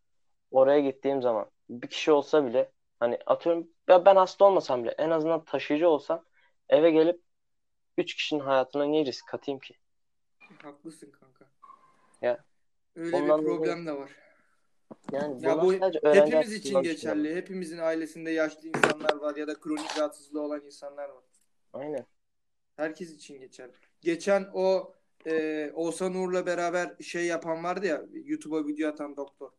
Oraya 0.51 0.81
gittiğim 0.81 1.23
zaman 1.23 1.47
bir 1.71 1.89
kişi 1.89 2.13
olsa 2.13 2.47
bile 2.47 2.73
hani 3.01 3.19
atıyorum 3.27 3.69
ya 3.89 4.05
ben 4.05 4.17
hasta 4.17 4.45
olmasam 4.45 4.85
bile 4.85 4.95
en 4.99 5.11
azından 5.11 5.45
taşıyıcı 5.45 5.89
olsam 5.89 6.25
eve 6.69 6.91
gelip 6.91 7.21
üç 7.99 8.15
kişinin 8.15 8.41
hayatına 8.41 8.85
niye 8.85 9.05
risk 9.05 9.29
katayım 9.29 9.61
ki? 9.61 9.75
Haklısın 10.63 11.11
kanka. 11.11 11.45
Ya. 12.23 12.45
Öyle 12.97 13.17
Ondan 13.17 13.41
bir 13.41 13.47
problem 13.47 13.87
de 13.87 13.93
var. 13.97 14.11
Yani 15.13 15.47
Ya 15.47 15.63
bu 15.63 15.73
hepimiz 15.73 16.53
için 16.53 16.83
geçerli. 16.83 17.37
Hepimizin 17.37 17.79
ailesinde 17.79 18.31
yaşlı 18.31 18.69
insanlar 18.69 19.17
var 19.17 19.37
ya 19.37 19.47
da 19.47 19.61
kronik 19.61 19.99
rahatsızlığı 19.99 20.41
olan 20.41 20.61
insanlar 20.65 21.09
var. 21.09 21.25
Aynen. 21.73 22.07
Herkes 22.77 23.11
için 23.15 23.41
geçerli. 23.41 23.73
Geçen 24.01 24.49
o 24.55 24.95
e, 25.27 25.71
Oğuzhan 25.75 26.15
Uğur'la 26.15 26.47
beraber 26.47 26.97
şey 27.03 27.27
yapan 27.27 27.65
vardı 27.65 27.87
ya 27.87 28.03
YouTube'a 28.13 28.67
video 28.67 28.89
atan 28.89 29.17
doktor. 29.17 29.51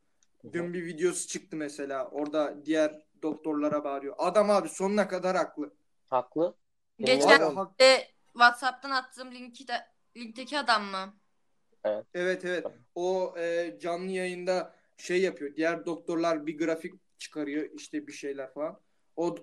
Dün 0.53 0.73
bir 0.73 0.86
videosu 0.86 1.27
çıktı 1.27 1.58
mesela. 1.58 2.08
Orada 2.08 2.65
diğer 2.65 3.01
doktorlara 3.21 3.84
bağırıyor. 3.84 4.15
Adam 4.17 4.49
abi 4.49 4.69
sonuna 4.69 5.08
kadar 5.08 5.38
haklı. 5.38 5.73
Haklı. 6.10 6.56
Geçen- 6.99 7.27
Abi, 7.27 7.34
Dinliyorum. 7.34 7.56
hak- 7.58 7.82
E, 7.82 8.08
WhatsApp'tan 8.34 8.91
attığım 8.91 9.32
linki 9.32 9.67
de, 9.67 9.73
linkteki 10.17 10.60
adam 10.60 10.84
mı? 10.84 11.13
evet 12.13 12.45
evet. 12.45 12.65
O 12.95 13.34
e, 13.38 13.77
canlı 13.80 14.12
yayında 14.12 14.75
şey 14.97 15.21
yapıyor. 15.21 15.56
Diğer 15.56 15.86
doktorlar 15.86 16.45
bir 16.45 16.58
grafik 16.58 16.93
çıkarıyor 17.19 17.69
işte 17.73 18.08
bir 18.08 18.12
şeyler 18.12 18.53
falan. 18.53 18.80
O 19.15 19.36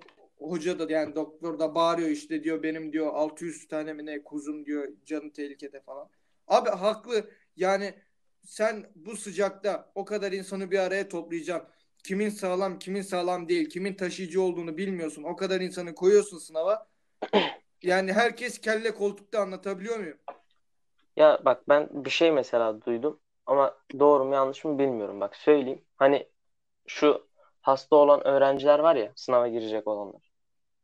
hoca 0.50 0.78
da 0.78 0.92
yani 0.92 1.14
doktor 1.14 1.58
da 1.58 1.74
bağırıyor 1.74 2.08
işte 2.08 2.44
diyor 2.44 2.62
benim 2.62 2.92
diyor 2.92 3.14
600 3.14 3.68
tane 3.68 3.92
mi 3.92 4.06
ne 4.06 4.24
kuzum 4.24 4.66
diyor 4.66 4.88
canı 5.06 5.32
tehlikede 5.32 5.80
falan. 5.80 6.08
Abi 6.48 6.70
haklı. 6.70 7.30
Yani 7.56 7.94
sen 8.42 8.86
bu 8.94 9.16
sıcakta 9.16 9.92
o 9.94 10.04
kadar 10.04 10.32
insanı 10.32 10.70
bir 10.70 10.78
araya 10.78 11.08
toplayacaksın. 11.08 11.70
Kimin 12.04 12.28
sağlam, 12.28 12.78
kimin 12.78 13.02
sağlam 13.02 13.48
değil, 13.48 13.68
kimin 13.68 13.94
taşıyıcı 13.94 14.42
olduğunu 14.42 14.76
bilmiyorsun. 14.76 15.22
O 15.22 15.36
kadar 15.36 15.60
insanı 15.60 15.94
koyuyorsun 15.94 16.38
sınava. 16.38 16.86
Yani 17.82 18.12
herkes 18.12 18.58
kelle 18.60 18.94
koltukta 18.94 19.40
anlatabiliyor 19.40 19.98
muyum? 19.98 20.18
Ya 21.16 21.38
bak 21.44 21.68
ben 21.68 21.88
bir 22.04 22.10
şey 22.10 22.32
mesela 22.32 22.82
duydum 22.86 23.20
ama 23.46 23.74
doğru 23.98 24.24
mu 24.24 24.34
yanlış 24.34 24.64
mı 24.64 24.78
bilmiyorum. 24.78 25.20
Bak 25.20 25.36
söyleyeyim. 25.36 25.84
Hani 25.96 26.28
şu 26.86 27.28
hasta 27.60 27.96
olan 27.96 28.26
öğrenciler 28.26 28.78
var 28.78 28.96
ya 28.96 29.12
sınava 29.16 29.48
girecek 29.48 29.86
olanlar. 29.88 30.23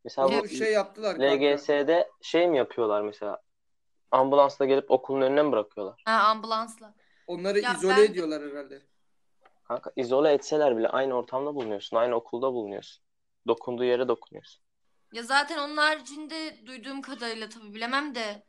Mesela 0.03 0.27
Onu 0.27 0.43
bu 0.43 0.47
şey 0.47 0.73
yaptılar 0.73 1.17
kanka. 1.17 1.33
LGS'de 1.35 2.09
şey 2.21 2.47
mi 2.47 2.57
yapıyorlar 2.57 3.01
mesela? 3.01 3.41
Ambulansla 4.11 4.65
gelip 4.65 4.91
okulun 4.91 5.21
önüne 5.21 5.43
mi 5.43 5.51
bırakıyorlar? 5.51 6.01
Ha, 6.05 6.11
ambulansla. 6.11 6.93
Onları 7.27 7.59
Ya 7.59 7.73
izole 7.73 7.97
ben- 7.97 8.03
ediyorlar 8.11 8.43
herhalde. 8.51 8.81
Kanka 9.63 9.91
izole 9.95 10.33
etseler 10.33 10.77
bile 10.77 10.87
aynı 10.87 11.13
ortamda 11.13 11.55
bulunuyorsun. 11.55 11.97
Aynı 11.97 12.15
okulda 12.15 12.53
bulunuyorsun. 12.53 13.03
Dokunduğu 13.47 13.83
yere 13.83 14.07
dokunuyorsun. 14.07 14.61
Ya 15.13 15.23
zaten 15.23 15.57
onun 15.57 15.77
haricinde 15.77 16.65
duyduğum 16.65 17.01
kadarıyla 17.01 17.49
tabii 17.49 17.73
bilemem 17.73 18.15
de 18.15 18.43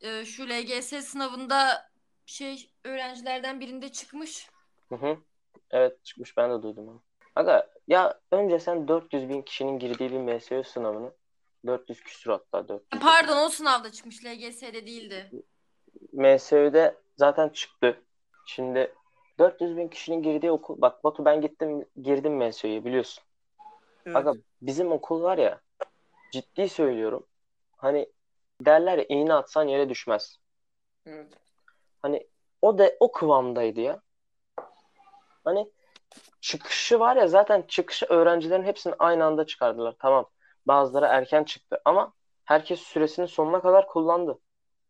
e, 0.00 0.24
şu 0.24 0.48
LGS 0.48 1.02
sınavında 1.02 1.90
şey 2.26 2.70
öğrencilerden 2.84 3.60
birinde 3.60 3.92
çıkmış. 3.92 4.48
Hı 4.88 4.94
hı. 4.94 5.18
Evet 5.70 6.04
çıkmış 6.04 6.36
ben 6.36 6.50
de 6.50 6.62
duydum 6.62 6.88
onu. 6.88 7.02
Aga 7.36 7.70
ya 7.90 8.20
önce 8.30 8.58
sen 8.58 8.88
400 8.88 9.28
bin 9.28 9.42
kişinin 9.42 9.78
girdiği 9.78 10.10
bir 10.10 10.18
MSÖ 10.18 10.62
sınavını 10.62 11.12
400 11.66 12.00
küsur 12.00 12.30
hatta 12.30 12.68
400. 12.68 13.02
Pardon 13.02 13.44
o 13.44 13.48
sınavda 13.48 13.92
çıkmış 13.92 14.24
LGS'de 14.24 14.86
değildi. 14.86 15.30
MSÖ'de 16.12 16.94
zaten 17.16 17.48
çıktı. 17.48 18.02
Şimdi 18.46 18.94
400 19.38 19.76
bin 19.76 19.88
kişinin 19.88 20.22
girdiği 20.22 20.50
okul. 20.50 20.80
Bak 20.80 21.04
Batu 21.04 21.24
ben 21.24 21.40
gittim 21.40 21.84
girdim 22.02 22.46
MSÖ'ye 22.46 22.84
biliyorsun. 22.84 23.24
Evet. 24.06 24.16
Aga 24.16 24.32
bizim 24.62 24.92
okul 24.92 25.22
var 25.22 25.38
ya 25.38 25.60
ciddi 26.32 26.68
söylüyorum. 26.68 27.26
Hani 27.76 28.12
derler 28.60 28.98
ya 28.98 29.04
iğne 29.08 29.34
atsan 29.34 29.68
yere 29.68 29.88
düşmez. 29.88 30.38
evet. 31.06 31.32
Hani 32.02 32.26
o 32.62 32.78
da 32.78 32.92
o 33.00 33.12
kıvamdaydı 33.12 33.80
ya. 33.80 34.02
Hani 35.44 35.70
çıkışı 36.40 37.00
var 37.00 37.16
ya 37.16 37.26
zaten 37.28 37.62
çıkışı 37.68 38.06
öğrencilerin 38.06 38.64
hepsini 38.64 38.94
aynı 38.98 39.24
anda 39.24 39.46
çıkardılar. 39.46 39.94
Tamam. 39.98 40.30
Bazıları 40.66 41.06
erken 41.06 41.44
çıktı 41.44 41.80
ama 41.84 42.12
herkes 42.44 42.80
süresini 42.80 43.28
sonuna 43.28 43.60
kadar 43.62 43.86
kullandı. 43.86 44.38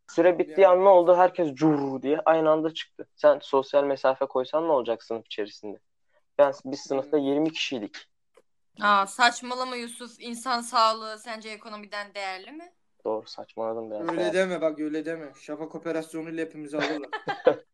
Süre 0.09 0.39
bittiği 0.39 0.59
Yani- 0.59 0.79
an 0.79 0.85
ne 0.85 0.89
oldu? 0.89 1.15
Herkes 1.15 1.53
cur 1.53 2.01
diye 2.01 2.19
aynı 2.25 2.49
anda 2.51 2.73
çıktı. 2.73 3.07
Sen 3.15 3.39
sosyal 3.41 3.83
mesafe 3.83 4.25
koysan 4.25 4.67
ne 4.67 4.71
olacak 4.71 5.03
sınıf 5.03 5.25
içerisinde? 5.25 5.79
Ben 6.37 6.53
biz 6.65 6.79
sınıfta 6.79 7.17
20 7.17 7.51
kişiydik. 7.51 7.97
Aa, 8.81 9.07
saçmalama 9.07 9.75
Yusuf. 9.75 10.11
İnsan 10.19 10.61
sağlığı 10.61 11.19
sence 11.19 11.49
ekonomiden 11.49 12.13
değerli 12.13 12.51
mi? 12.51 12.73
Doğru 13.05 13.27
saçmaladım 13.27 13.91
biraz. 13.91 14.09
Öyle 14.09 14.33
deme 14.33 14.61
bak 14.61 14.79
öyle 14.79 15.05
deme. 15.05 15.31
Şafak 15.41 15.75
operasyonuyla 15.75 16.45
hepimizi 16.45 16.77
alırlar. 16.77 17.09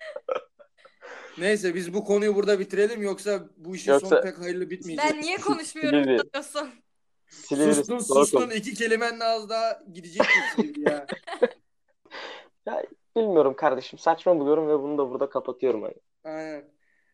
Neyse 1.38 1.76
biz 1.76 1.94
bu 1.94 2.04
konuyu 2.04 2.36
burada 2.36 2.60
bitirelim 2.60 3.02
yoksa 3.02 3.50
bu 3.58 3.76
işin 3.76 3.92
Yoksa- 3.92 4.10
sonu 4.10 4.22
pek 4.22 4.40
hayırlı 4.40 4.70
bitmeyecek. 4.70 5.06
Ben 5.10 5.22
niye 5.22 5.38
konuşmuyorum 5.38 6.04
sanıyorsun? 6.04 6.70
Silivri 7.28 7.76
Sustun 7.76 8.00
sustun 8.00 8.50
iki 8.50 8.74
kelimenle 8.74 9.24
az 9.24 9.50
daha 9.50 9.84
gidecek 9.94 10.26
ya. 10.78 11.08
Ya, 12.66 12.84
bilmiyorum 13.18 13.56
kardeşim 13.56 14.00
saçma 14.00 14.40
buluyorum 14.40 14.68
ve 14.68 14.80
bunu 14.84 14.98
da 14.98 15.10
burada 15.10 15.30
kapatıyorum 15.30 15.82
hani. 15.82 15.94
Aynen. 16.24 16.66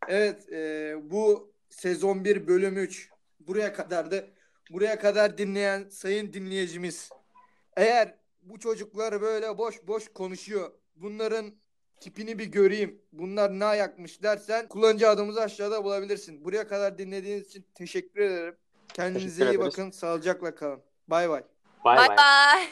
Evet 0.08 0.54
e, 0.54 0.96
bu 1.04 1.54
sezon 1.70 2.26
1 2.26 2.48
bölüm 2.48 2.78
3 2.78 3.10
buraya 3.40 3.74
kadardı. 3.74 4.28
Buraya 4.72 5.00
kadar 5.00 5.38
dinleyen 5.38 5.90
sayın 5.90 6.34
dinleyicimiz 6.34 7.10
eğer 7.78 8.16
bu 8.42 8.60
çocuklar 8.60 9.22
böyle 9.22 9.58
boş 9.58 9.88
boş 9.88 10.14
konuşuyor 10.14 10.72
bunların 10.96 11.54
tipini 12.04 12.40
bir 12.40 12.46
göreyim 12.46 13.02
bunlar 13.12 13.52
ne 13.60 13.66
ayakmış 13.66 14.24
dersen 14.24 14.68
kullanıcı 14.68 15.10
adımızı 15.10 15.42
aşağıda 15.42 15.84
bulabilirsin. 15.84 16.46
Buraya 16.46 16.68
kadar 16.68 16.98
dinlediğiniz 16.98 17.48
için 17.48 17.66
teşekkür 17.76 18.20
ederim. 18.22 18.56
Kendinize 18.94 19.28
Teşekkür 19.28 19.46
iyi 19.46 19.56
ederiz. 19.62 19.72
bakın. 19.72 19.92
Sağlıcakla 19.92 20.56
kalın. 20.56 20.80
Bay 21.08 21.30
bay. 21.30 21.44
Bay 21.86 21.98
Bay 21.98 22.08
bay. 22.10 22.18
bay. 22.18 22.68